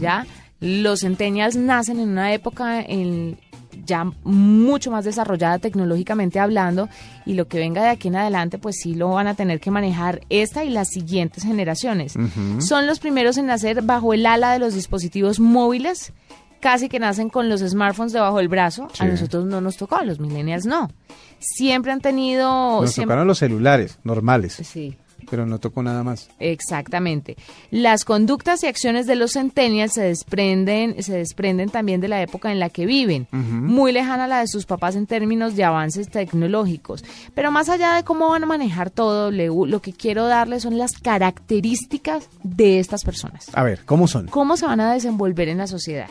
¿ya? 0.00 0.26
Los 0.58 1.02
centennials 1.02 1.54
nacen 1.54 2.00
en 2.00 2.08
una 2.08 2.32
época 2.34 2.80
en 2.80 3.38
ya 3.86 4.04
mucho 4.24 4.90
más 4.90 5.04
desarrollada 5.04 5.58
tecnológicamente 5.58 6.38
hablando 6.40 6.88
y 7.24 7.34
lo 7.34 7.48
que 7.48 7.58
venga 7.58 7.82
de 7.82 7.88
aquí 7.90 8.08
en 8.08 8.16
adelante 8.16 8.58
pues 8.58 8.76
sí 8.82 8.94
lo 8.94 9.10
van 9.10 9.26
a 9.28 9.34
tener 9.34 9.60
que 9.60 9.70
manejar 9.70 10.20
esta 10.28 10.64
y 10.64 10.70
las 10.70 10.88
siguientes 10.88 11.44
generaciones. 11.44 12.14
Son 12.58 12.86
los 12.86 12.98
primeros 12.98 13.38
en 13.38 13.46
nacer 13.46 13.82
bajo 13.82 14.12
el 14.12 14.26
ala 14.26 14.52
de 14.52 14.58
los 14.58 14.74
dispositivos 14.74 15.40
móviles, 15.40 16.12
casi 16.60 16.88
que 16.88 16.98
nacen 16.98 17.28
con 17.30 17.48
los 17.48 17.60
smartphones 17.60 18.12
debajo 18.12 18.38
del 18.38 18.48
brazo. 18.48 18.88
Sí. 18.92 19.04
A 19.04 19.06
nosotros 19.06 19.44
no 19.46 19.60
nos 19.60 19.76
tocó, 19.76 19.96
a 19.96 20.04
los 20.04 20.18
millennials 20.20 20.66
no. 20.66 20.90
Siempre 21.38 21.92
han 21.92 22.00
tenido... 22.00 22.80
Nos 22.80 22.92
siempre- 22.92 23.12
tocaron 23.14 23.28
los 23.28 23.38
celulares 23.38 23.98
normales, 24.04 24.54
Sí. 24.54 24.96
Pero 25.30 25.46
no 25.46 25.58
tocó 25.58 25.82
nada 25.82 26.02
más. 26.02 26.28
Exactamente. 26.38 27.36
Las 27.70 28.04
conductas 28.04 28.62
y 28.62 28.66
acciones 28.66 29.06
de 29.06 29.16
los 29.16 29.32
centennials 29.32 29.94
se 29.94 30.02
desprenden, 30.02 31.02
se 31.02 31.16
desprenden 31.16 31.70
también 31.70 32.00
de 32.00 32.08
la 32.08 32.22
época 32.22 32.52
en 32.52 32.60
la 32.60 32.70
que 32.70 32.86
viven, 32.86 33.26
muy 33.32 33.92
lejana 33.92 34.24
a 34.24 34.28
la 34.28 34.40
de 34.40 34.48
sus 34.48 34.66
papás 34.66 34.96
en 34.96 35.06
términos 35.06 35.56
de 35.56 35.64
avances 35.64 36.08
tecnológicos. 36.08 37.04
Pero 37.34 37.50
más 37.50 37.68
allá 37.68 37.94
de 37.94 38.04
cómo 38.04 38.28
van 38.28 38.44
a 38.44 38.46
manejar 38.46 38.90
todo, 38.90 39.30
lo 39.30 39.82
que 39.82 39.92
quiero 39.92 40.26
darles 40.26 40.62
son 40.62 40.78
las 40.78 40.92
características 40.92 42.28
de 42.42 42.78
estas 42.78 43.04
personas. 43.04 43.48
A 43.54 43.62
ver, 43.62 43.84
¿cómo 43.84 44.08
son? 44.08 44.28
¿Cómo 44.28 44.56
se 44.56 44.66
van 44.66 44.80
a 44.80 44.92
desenvolver 44.92 45.48
en 45.48 45.58
la 45.58 45.66
sociedad? 45.66 46.08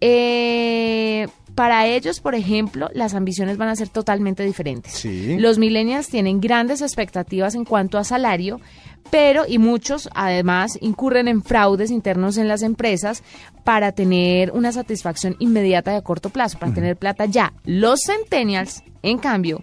Eh, 0.00 1.26
para 1.54 1.86
ellos, 1.86 2.20
por 2.20 2.34
ejemplo, 2.34 2.90
las 2.94 3.14
ambiciones 3.14 3.56
van 3.56 3.68
a 3.68 3.76
ser 3.76 3.88
totalmente 3.88 4.44
diferentes. 4.44 4.92
Sí. 4.92 5.36
Los 5.38 5.58
millennials 5.58 6.08
tienen 6.08 6.40
grandes 6.40 6.82
expectativas 6.82 7.54
en 7.54 7.64
cuanto 7.64 7.98
a 7.98 8.04
salario, 8.04 8.60
pero 9.10 9.44
y 9.46 9.58
muchos 9.58 10.08
además 10.14 10.78
incurren 10.80 11.28
en 11.28 11.42
fraudes 11.42 11.90
internos 11.90 12.36
en 12.38 12.48
las 12.48 12.62
empresas 12.62 13.22
para 13.62 13.92
tener 13.92 14.50
una 14.50 14.72
satisfacción 14.72 15.36
inmediata 15.38 15.92
y 15.92 15.96
a 15.96 16.02
corto 16.02 16.30
plazo, 16.30 16.58
para 16.58 16.74
tener 16.74 16.96
plata 16.96 17.26
ya. 17.26 17.52
Los 17.64 18.00
centennials, 18.06 18.82
en 19.02 19.18
cambio, 19.18 19.62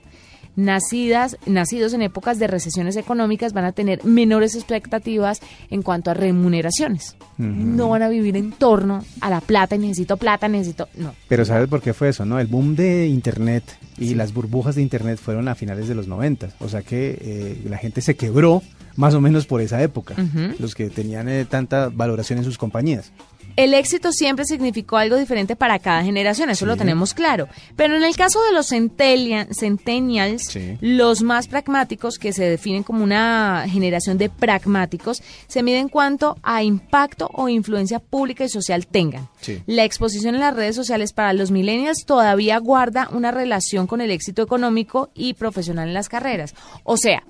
nacidas, 0.55 1.37
nacidos 1.45 1.93
en 1.93 2.01
épocas 2.01 2.39
de 2.39 2.47
recesiones 2.47 2.95
económicas 2.95 3.53
van 3.53 3.65
a 3.65 3.71
tener 3.71 4.03
menores 4.03 4.55
expectativas 4.55 5.39
en 5.69 5.81
cuanto 5.81 6.11
a 6.11 6.13
remuneraciones. 6.13 7.15
No 7.37 7.89
van 7.89 8.03
a 8.03 8.09
vivir 8.09 8.37
en 8.37 8.51
torno 8.51 9.03
a 9.19 9.29
la 9.29 9.41
plata 9.41 9.75
y 9.75 9.79
necesito 9.79 10.17
plata, 10.17 10.47
necesito... 10.47 10.87
No. 10.95 11.15
Pero 11.27 11.43
¿sabes 11.43 11.67
por 11.67 11.81
qué 11.81 11.93
fue 11.93 12.09
eso? 12.09 12.23
no? 12.23 12.39
El 12.39 12.47
boom 12.47 12.75
de 12.75 13.07
Internet 13.07 13.63
y 13.97 14.15
las 14.15 14.33
burbujas 14.33 14.75
de 14.75 14.81
Internet 14.81 15.19
fueron 15.19 15.47
a 15.47 15.55
finales 15.55 15.87
de 15.87 15.95
los 15.95 16.07
90. 16.07 16.49
O 16.59 16.69
sea 16.69 16.83
que 16.83 17.17
eh, 17.19 17.61
la 17.67 17.77
gente 17.77 18.01
se 18.01 18.15
quebró 18.15 18.61
más 18.95 19.13
o 19.13 19.21
menos 19.21 19.45
por 19.45 19.61
esa 19.61 19.81
época, 19.81 20.15
los 20.59 20.75
que 20.75 20.89
tenían 20.89 21.29
eh, 21.29 21.45
tanta 21.45 21.89
valoración 21.89 22.39
en 22.39 22.45
sus 22.45 22.57
compañías. 22.57 23.11
El 23.57 23.73
éxito 23.73 24.13
siempre 24.13 24.45
significó 24.45 24.95
algo 24.95 25.17
diferente 25.17 25.57
para 25.57 25.77
cada 25.79 26.03
generación, 26.05 26.49
eso 26.49 26.65
lo 26.65 26.77
tenemos 26.77 27.13
claro. 27.13 27.49
Pero 27.75 27.97
en 27.97 28.03
el 28.03 28.15
caso 28.15 28.39
de 28.43 28.53
los 28.53 28.67
centennial- 28.71 29.47
centennials, 29.53 30.43
Sí. 30.45 30.77
los 30.79 31.21
más 31.21 31.49
pragmáticos, 31.49 32.17
que 32.17 32.31
se 32.31 32.45
definen 32.45 32.83
como 32.83 33.03
una 33.03 33.65
generación 33.67 34.17
de 34.17 34.29
pragmáticos, 34.29 35.21
se 35.47 35.63
mide 35.63 35.79
en 35.79 35.89
cuanto 35.89 36.37
a 36.43 36.63
impacto 36.63 37.29
o 37.33 37.49
influencia 37.49 37.99
pública 37.99 38.45
y 38.45 38.49
social 38.49 38.87
tengan. 38.87 39.27
Sí. 39.41 39.61
La 39.67 39.83
exposición 39.83 40.35
en 40.35 40.39
las 40.41 40.55
redes 40.55 40.77
sociales 40.77 41.11
para 41.11 41.33
los 41.33 41.51
millennials 41.51 42.05
todavía 42.05 42.57
guarda 42.57 43.09
una 43.11 43.31
relación 43.31 43.85
con 43.85 43.99
el 43.99 44.11
éxito 44.11 44.41
económico 44.43 45.09
y 45.13 45.33
profesional 45.33 45.89
en 45.89 45.93
las 45.93 46.07
carreras. 46.07 46.55
O 46.85 46.95
sea, 46.95 47.23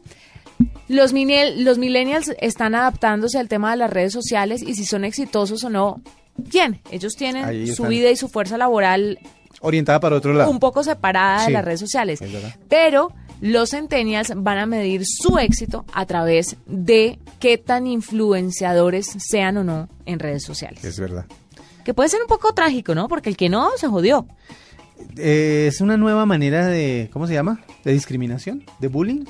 los, 0.88 1.14
los 1.14 1.78
millennials 1.78 2.32
están 2.40 2.76
adaptándose 2.76 3.40
al 3.40 3.48
tema 3.48 3.72
de 3.72 3.78
las 3.78 3.90
redes 3.90 4.14
sociales 4.14 4.62
y 4.62 4.76
si 4.76 4.86
son 4.86 5.04
exitosos 5.04 5.64
o 5.64 5.70
no, 5.70 6.02
bien, 6.36 6.82
ellos 6.92 7.16
tienen 7.16 7.76
su 7.76 7.84
vida 7.84 8.10
y 8.10 8.16
su 8.16 8.28
fuerza 8.28 8.58
laboral 8.58 9.20
Orientada 9.62 10.00
para 10.00 10.16
otro 10.16 10.34
lado. 10.34 10.50
un 10.50 10.60
poco 10.60 10.84
separada 10.84 11.46
de 11.46 11.52
las 11.52 11.64
redes 11.64 11.80
sociales. 11.80 12.22
es 12.22 12.32
verdad. 12.32 12.56
Pero 12.68 13.12
los 13.42 13.72
centennials 13.72 14.34
van 14.36 14.58
a 14.58 14.66
medir 14.66 15.04
su 15.06 15.38
éxito 15.38 15.86
a 15.94 16.06
través 16.06 16.58
de 16.66 17.20
qué 17.40 17.58
tan 17.58 17.88
influenciadores 17.88 19.08
sean 19.18 19.58
o 19.58 19.64
no 19.64 19.90
en 20.06 20.20
redes 20.20 20.44
sociales. 20.44 20.84
Es 20.84 21.00
verdad. 21.00 21.26
Que 21.84 21.94
puede 21.94 22.10
ser 22.10 22.22
un 22.22 22.28
poco 22.28 22.54
trágico, 22.54 22.94
¿no? 22.96 23.08
Porque 23.08 23.30
el 23.30 23.38
que 23.38 23.50
no 23.50 23.72
se 23.78 23.88
jodió. 23.88 24.28
Eh, 25.18 25.66
es 25.68 25.82
una 25.82 25.98
nueva 25.98 26.26
manera 26.26 26.68
de, 26.68 27.10
¿cómo 27.12 27.26
se 27.26 27.34
llama? 27.34 27.62
De 27.84 27.94
discriminación, 27.94 28.64
de 28.80 28.88
bullying. 28.88 29.26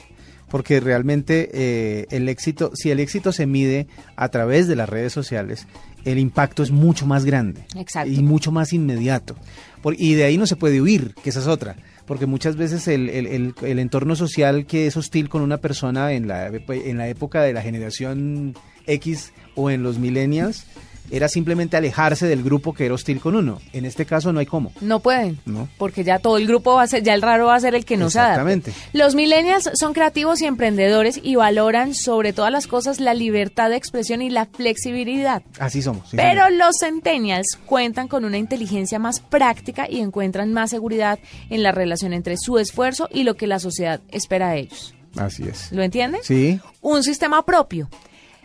Porque 0.51 0.79
realmente 0.81 1.49
eh, 1.53 2.05
el 2.11 2.27
éxito, 2.29 2.71
si 2.75 2.91
el 2.91 2.99
éxito 2.99 3.31
se 3.31 3.45
mide 3.47 3.87
a 4.17 4.27
través 4.29 4.67
de 4.67 4.75
las 4.75 4.89
redes 4.89 5.13
sociales, 5.13 5.65
el 6.03 6.19
impacto 6.19 6.61
es 6.61 6.71
mucho 6.71 7.05
más 7.07 7.23
grande. 7.25 7.63
Exacto. 7.75 8.11
Y 8.11 8.21
mucho 8.21 8.51
más 8.51 8.73
inmediato. 8.73 9.35
Por- 9.81 9.95
y 9.99 10.13
de 10.15 10.25
ahí 10.25 10.37
no 10.37 10.45
se 10.45 10.57
puede 10.57 10.81
huir, 10.81 11.15
que 11.23 11.29
esa 11.29 11.39
es 11.39 11.47
otra. 11.47 11.77
Porque 12.05 12.25
muchas 12.25 12.57
veces 12.57 12.87
el, 12.89 13.09
el- 13.09 13.27
el- 13.27 13.55
el 13.63 13.79
entorno 13.79 14.15
social 14.17 14.65
que 14.65 14.87
es 14.87 14.97
hostil 14.97 15.29
con 15.29 15.41
una 15.41 15.57
persona 15.59 16.11
en 16.11 16.27
la, 16.27 16.47
en 16.47 16.97
la 16.97 17.07
época 17.07 17.41
de 17.43 17.53
la 17.53 17.61
generación 17.61 18.53
X 18.87 19.31
o 19.55 19.69
en 19.71 19.83
los 19.83 19.99
millennials 19.99 20.65
era 21.11 21.27
simplemente 21.27 21.77
alejarse 21.77 22.25
del 22.27 22.43
grupo 22.43 22.73
que 22.73 22.85
era 22.85 22.95
hostil 22.95 23.19
con 23.19 23.35
uno. 23.35 23.61
En 23.73 23.85
este 23.85 24.05
caso 24.05 24.31
no 24.33 24.39
hay 24.39 24.45
cómo. 24.45 24.71
No 24.81 24.99
pueden. 24.99 25.39
No. 25.45 25.67
Porque 25.77 26.03
ya 26.03 26.19
todo 26.19 26.37
el 26.37 26.47
grupo 26.47 26.75
va 26.75 26.83
a 26.83 26.87
ser, 26.87 27.03
ya 27.03 27.13
el 27.13 27.21
raro 27.21 27.47
va 27.47 27.55
a 27.55 27.59
ser 27.59 27.75
el 27.75 27.85
que 27.85 27.97
no 27.97 28.09
se 28.09 28.19
adapte. 28.19 28.31
Exactamente. 28.53 28.73
Los 28.93 29.15
millennials 29.15 29.69
son 29.73 29.93
creativos 29.93 30.41
y 30.41 30.45
emprendedores 30.45 31.19
y 31.21 31.35
valoran 31.35 31.93
sobre 31.93 32.33
todas 32.33 32.51
las 32.51 32.67
cosas 32.67 32.99
la 32.99 33.13
libertad 33.13 33.69
de 33.69 33.75
expresión 33.75 34.21
y 34.21 34.29
la 34.29 34.45
flexibilidad. 34.45 35.43
Así 35.59 35.81
somos. 35.81 36.09
sí, 36.09 36.17
Pero 36.17 36.49
los 36.49 36.77
centennials 36.79 37.57
cuentan 37.65 38.07
con 38.07 38.25
una 38.25 38.37
inteligencia 38.37 38.99
más 38.99 39.19
práctica 39.19 39.87
y 39.89 39.99
encuentran 39.99 40.53
más 40.53 40.69
seguridad 40.69 41.19
en 41.49 41.63
la 41.63 41.71
relación 41.71 42.13
entre 42.13 42.37
su 42.37 42.57
esfuerzo 42.57 43.07
y 43.11 43.23
lo 43.23 43.35
que 43.35 43.47
la 43.47 43.59
sociedad 43.59 43.99
espera 44.09 44.51
de 44.51 44.59
ellos. 44.59 44.93
Así 45.17 45.43
es. 45.43 45.71
¿Lo 45.71 45.83
entienden? 45.83 46.21
Sí. 46.23 46.59
Un 46.81 47.03
sistema 47.03 47.43
propio. 47.45 47.89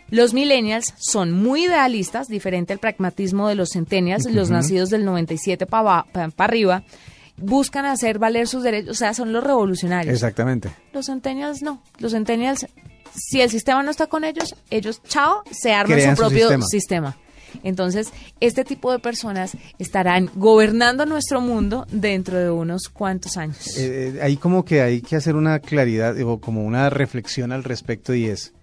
Los 0.09 0.33
millennials 0.33 0.93
son 0.97 1.31
muy 1.31 1.65
idealistas, 1.65 2.27
diferente 2.27 2.73
al 2.73 2.79
pragmatismo 2.79 3.47
de 3.49 3.55
los 3.55 3.71
centennials, 3.73 4.29
los 4.31 4.49
nacidos 4.49 4.89
del 4.89 5.03
97 5.03 5.65
para 5.65 6.05
arriba, 6.37 6.83
buscan 7.37 7.85
hacer 7.85 8.19
valer 8.19 8.47
sus 8.47 8.63
derechos, 8.63 8.91
o 8.91 8.93
sea, 8.95 9.13
son 9.13 9.31
los 9.31 9.43
revolucionarios. 9.43 10.13
Exactamente. 10.13 10.69
Los 10.93 11.07
centennials 11.07 11.61
no. 11.61 11.81
Los 11.99 12.13
centennials, 12.13 12.67
si 13.13 13.41
el 13.41 13.49
sistema 13.49 13.83
no 13.83 13.91
está 13.91 14.07
con 14.07 14.23
ellos, 14.23 14.55
ellos, 14.69 15.01
chao, 15.03 15.43
se 15.51 15.73
arman 15.73 15.97
Crean 15.97 16.15
su 16.15 16.23
su 16.23 16.27
propio 16.29 16.47
sistema. 16.47 16.65
sistema. 16.67 17.17
Entonces, 17.63 18.11
este 18.39 18.63
tipo 18.63 18.91
de 18.91 18.99
personas 18.99 19.57
estarán 19.79 20.29
gobernando 20.35 21.05
nuestro 21.05 21.41
mundo 21.41 21.87
dentro 21.91 22.37
de 22.37 22.51
unos 22.51 22.89
cuantos 22.89 23.37
años. 23.37 23.77
Eh, 23.77 24.13
eh, 24.15 24.21
ahí 24.21 24.37
como 24.37 24.65
que 24.65 24.81
hay 24.81 25.01
que 25.01 25.15
hacer 25.15 25.35
una 25.35 25.59
claridad 25.59 26.19
o 26.21 26.39
como 26.39 26.65
una 26.65 26.89
reflexión 26.89 27.51
al 27.51 27.63
respecto 27.63 28.13
y 28.13 28.25
es, 28.25 28.53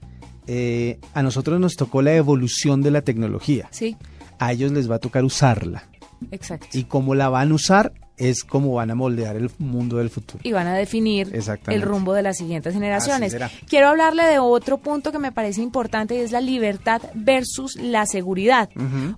eh, 0.46 0.98
a 1.14 1.22
nosotros 1.22 1.58
nos 1.60 1.74
tocó 1.76 2.02
la 2.02 2.14
evolución 2.14 2.82
de 2.82 2.90
la 2.90 3.02
tecnología. 3.02 3.68
sí, 3.70 3.96
A 4.38 4.52
ellos 4.52 4.72
les 4.72 4.90
va 4.90 4.96
a 4.96 4.98
tocar 4.98 5.24
usarla. 5.24 5.84
exacto. 6.30 6.66
Y 6.76 6.84
cómo 6.84 7.14
la 7.14 7.28
van 7.28 7.50
a 7.52 7.54
usar 7.54 7.92
es 8.16 8.44
como 8.44 8.74
van 8.74 8.90
a 8.90 8.94
moldear 8.94 9.36
el 9.36 9.50
mundo 9.58 9.96
del 9.96 10.10
futuro. 10.10 10.40
y 10.44 10.52
van 10.52 10.66
a 10.66 10.74
definir 10.74 11.32
el 11.68 11.82
rumbo 11.82 12.14
de 12.14 12.22
las 12.22 12.36
siguientes 12.36 12.72
generaciones. 12.74 13.36
Quiero 13.68 13.88
hablarle 13.88 14.24
de 14.24 14.38
otro 14.38 14.78
punto 14.78 15.10
que 15.12 15.18
me 15.18 15.32
parece 15.32 15.62
importante 15.62 16.14
y 16.14 16.18
es 16.18 16.32
la 16.32 16.40
libertad 16.40 17.02
versus 17.14 17.76
la 17.76 18.06
seguridad, 18.06 18.68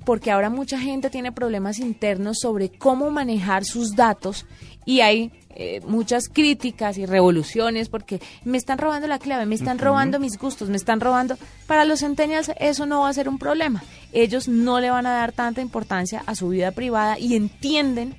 porque 0.04 0.30
ahora 0.30 0.50
mucha 0.50 0.78
gente 0.78 1.11
tiene 1.11 1.32
problemas 1.32 1.78
internos 1.78 2.38
sobre 2.40 2.70
cómo 2.70 3.11
manejar 3.11 3.64
sus 3.64 3.96
datos 3.96 4.46
y 4.85 5.00
hay 5.00 5.32
eh, 5.59 5.80
muchas 5.87 6.28
críticas 6.28 6.98
y 6.98 7.06
revoluciones 7.06 7.88
porque 7.88 8.20
me 8.44 8.59
están 8.59 8.78
robando 8.78 9.06
la 9.09 9.18
clave, 9.18 9.46
me 9.46 9.54
están 9.54 9.78
robando 9.78 10.20
mis 10.20 10.38
gustos, 10.38 10.68
me 10.68 10.76
están 10.76 11.00
robando. 11.00 11.37
Para 11.66 11.85
los 11.85 12.00
centennials 12.00 12.52
eso 12.61 12.87
no 12.87 13.00
va 13.00 13.09
a 13.09 13.14
ser 13.14 13.28
un 13.28 13.38
problema. 13.38 13.82
Ellos 14.12 14.48
no 14.48 14.80
le 14.80 14.90
van 14.90 15.06
a 15.06 15.12
dar 15.12 15.32
tanta 15.32 15.61
importancia 15.61 16.22
a 16.26 16.35
su 16.35 16.50
vida 16.50 16.72
privada 16.72 17.18
y 17.18 17.37
entienden 17.37 18.14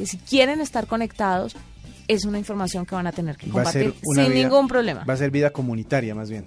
que 0.00 0.06
si 0.06 0.16
quieren 0.16 0.60
estar 0.62 0.86
conectados 0.86 1.54
es 2.08 2.24
una 2.24 2.38
información 2.38 2.86
que 2.86 2.94
van 2.96 3.06
a 3.06 3.12
tener 3.12 3.36
que 3.36 3.46
compartir 3.48 3.94
sin 4.02 4.24
vida- 4.24 4.34
ningún 4.34 4.66
problema. 4.66 5.04
Va 5.04 5.12
a 5.14 5.16
ser 5.16 5.30
vida 5.30 5.50
comunitaria 5.50 6.12
más 6.12 6.28
bien. 6.28 6.46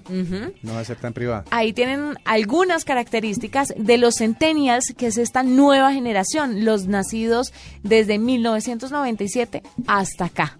No 0.61 0.73
va 0.73 0.79
a 0.81 0.83
ser 0.83 0.97
tan 0.97 1.13
privada. 1.13 1.45
Ahí 1.51 1.71
tienen 1.71 2.17
algunas 2.25 2.83
características 2.83 3.73
de 3.77 3.97
los 3.97 4.15
centennials, 4.15 4.93
que 4.97 5.07
es 5.07 5.17
esta 5.17 5.41
nueva 5.43 5.93
generación, 5.93 6.65
los 6.65 6.87
nacidos 6.87 7.53
desde 7.81 8.19
1997 8.19 9.63
hasta 9.87 10.25
acá. 10.25 10.57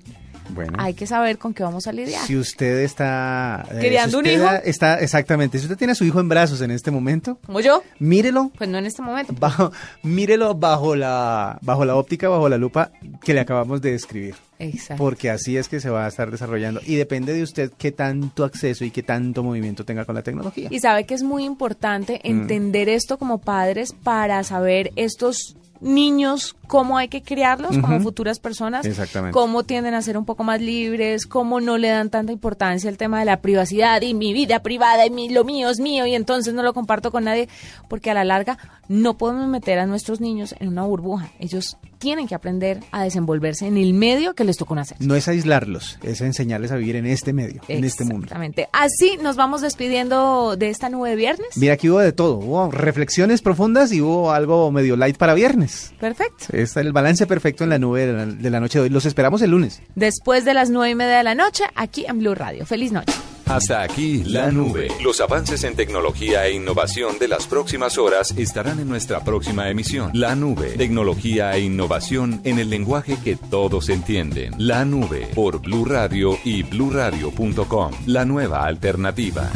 Bueno. 0.50 0.74
Hay 0.78 0.94
que 0.94 1.08
saber 1.08 1.38
con 1.38 1.54
qué 1.54 1.64
vamos 1.64 1.88
a 1.88 1.92
lidiar. 1.94 2.26
Si 2.26 2.36
usted 2.38 2.80
está... 2.80 3.66
eh, 3.72 3.80
¿Criando 3.80 4.22
si 4.22 4.30
un 4.30 4.42
hijo? 4.42 4.50
Está, 4.64 5.00
exactamente. 5.00 5.58
Si 5.58 5.66
usted 5.66 5.78
tiene 5.78 5.92
a 5.94 5.96
su 5.96 6.04
hijo 6.06 6.20
en 6.20 6.30
brazos 6.30 6.62
en 6.62 6.72
este 6.72 6.92
momento, 6.92 7.40
Como 7.46 7.60
yo, 7.62 7.84
mírelo 8.00 8.52
pues 8.58 8.70
no 8.70 8.78
en 8.78 8.86
este 8.86 9.02
momento. 9.02 9.34
bajo, 9.40 9.72
mírelo 10.04 10.56
bajo 10.56 10.96
la, 10.96 11.58
bajo 11.62 11.86
la 11.86 11.96
óptica, 11.96 12.28
bajo 12.30 12.50
la 12.50 12.58
lupa 12.58 12.92
que 13.24 13.34
le 13.34 13.40
acabamos 13.40 13.82
de 13.82 13.92
describir. 13.92 14.36
Exacto. 14.60 15.04
Porque 15.04 15.30
así 15.30 15.58
es 15.58 15.68
que 15.68 15.80
se 15.82 15.90
va 15.90 16.06
a 16.06 16.08
estar 16.08 16.32
desarrollando. 16.32 16.80
Y 16.86 16.96
depende 16.96 17.34
de 17.34 17.44
usted 17.44 17.72
qué 17.78 17.92
tanto 17.92 18.44
acceso 18.46 18.86
y 18.86 18.92
qué 18.92 19.04
tanto 19.04 19.44
movimiento 19.44 19.84
tenga 19.84 20.06
con 20.06 20.16
la 20.16 20.24
tecnología. 20.24 20.68
Y 20.72 20.80
sabe 20.80 21.06
que 21.06 21.14
es 21.16 21.24
muy 21.24 21.44
importante 21.44 22.22
Mm. 22.24 22.28
entender 22.28 22.90
esto 22.90 23.18
como 23.18 23.40
padres 23.40 23.94
para 24.04 24.44
saber 24.44 24.92
estos 24.96 25.56
niños 25.82 26.56
cómo 26.74 26.98
hay 26.98 27.08
que 27.08 27.22
criarlos 27.22 27.78
como 27.78 28.00
futuras 28.00 28.40
personas, 28.40 28.84
Exactamente. 28.88 29.32
cómo 29.32 29.62
tienden 29.62 29.94
a 29.94 30.02
ser 30.02 30.18
un 30.18 30.26
poco 30.26 30.44
más 30.44 30.60
libres, 30.60 31.28
cómo 31.28 31.62
no 31.62 31.78
le 31.78 31.90
dan 31.90 32.10
tanta 32.10 32.32
importancia 32.32 32.90
al 32.90 32.98
tema 32.98 33.20
de 33.20 33.26
la 33.26 33.42
privacidad 33.42 34.02
y 34.02 34.16
mi 34.16 34.34
vida 34.34 34.64
privada 34.64 35.06
y 35.06 35.12
mi, 35.12 35.30
lo 35.30 35.44
mío 35.44 35.70
es 35.70 35.80
mío 35.80 36.08
y 36.08 36.16
entonces 36.16 36.56
no 36.56 36.64
lo 36.64 36.74
comparto 36.74 37.12
con 37.12 37.26
nadie, 37.26 37.48
porque 37.90 38.10
a 38.10 38.16
la 38.16 38.24
larga 38.24 38.58
no 38.88 39.20
podemos 39.20 39.48
meter 39.48 39.78
a 39.78 39.86
nuestros 39.86 40.20
niños 40.20 40.56
en 40.60 40.68
una 40.68 40.82
burbuja. 40.82 41.30
Ellos 41.40 41.78
tienen 42.00 42.28
que 42.28 42.36
aprender 42.36 42.82
a 42.92 43.02
desenvolverse 43.04 43.66
en 43.66 43.78
el 43.78 43.94
medio 43.94 44.34
que 44.34 44.44
les 44.44 44.58
tocó 44.58 44.76
nacer. 44.76 44.98
No 45.00 45.16
es 45.16 45.30
aislarlos, 45.30 46.00
es 46.04 46.20
enseñarles 46.20 46.72
a 46.74 46.76
vivir 46.76 46.98
en 46.98 47.06
este 47.06 47.32
medio, 47.32 47.62
en 47.70 47.86
este 47.86 48.04
mundo. 48.04 48.26
Exactamente. 48.26 48.68
Así 48.74 49.18
nos 49.22 49.38
vamos 49.38 49.62
despidiendo 49.62 50.58
de 50.58 50.70
esta 50.70 50.90
nube 50.90 51.12
de 51.12 51.16
viernes. 51.16 51.56
Mira, 51.56 51.76
aquí 51.76 51.90
hubo 51.90 52.00
de 52.00 52.12
todo. 52.12 52.40
Hubo 52.40 52.70
reflexiones 52.72 53.42
profundas 53.42 53.94
y 53.94 54.02
hubo 54.02 54.32
algo 54.32 54.70
medio 54.70 54.98
light 54.98 55.16
para 55.16 55.34
viernes. 55.34 55.94
Perfecto. 55.98 56.48
Está 56.64 56.82
el 56.82 56.92
balance 56.92 57.28
perfecto 57.28 57.64
en 57.64 57.70
la 57.70 57.80
nube 57.80 58.06
de 58.06 58.14
la, 58.14 58.26
de 58.26 58.50
la 58.50 58.60
noche 58.60 58.80
de 58.80 58.84
hoy. 58.84 58.90
Los 58.90 59.06
esperamos 59.06 59.42
el 59.42 59.52
lunes. 59.52 59.82
después 59.96 60.46
de 60.46 60.54
las 60.54 60.70
nueve 60.70 60.92
y 60.92 60.96
media 60.96 61.18
de 61.18 61.24
la 61.24 61.36
noche 61.36 61.64
aquí 61.76 62.06
en 62.08 62.20
Blue 62.20 62.36
Radio. 62.36 62.66
Feliz 62.66 62.92
noche. 62.92 63.14
Hasta 63.46 63.82
aquí 63.82 64.24
la 64.24 64.52
nube. 64.52 64.88
Los 65.04 65.20
avances 65.22 65.64
en 65.64 65.76
tecnología 65.76 66.46
e 66.48 66.54
innovación 66.54 67.20
de 67.20 67.28
las 67.28 67.46
próximas 67.46 67.98
horas 67.98 68.34
estarán 68.38 68.80
en 68.80 68.88
nuestra 68.88 69.24
próxima 69.24 69.70
emisión. 69.70 70.12
La 70.14 70.36
nube. 70.36 70.70
Tecnología 70.78 71.54
e 71.54 71.60
innovación 71.60 72.42
en 72.46 72.58
el 72.60 72.70
lenguaje 72.70 73.18
que 73.24 73.36
todos 73.36 73.90
entienden. 73.90 74.54
La 74.58 74.86
nube 74.86 75.28
por 75.36 75.62
Blue 75.62 75.86
Radio 75.86 76.38
y 76.46 76.64
bluradio.com. 76.64 77.92
La 78.06 78.26
nueva 78.26 78.66
alternativa. 78.66 79.52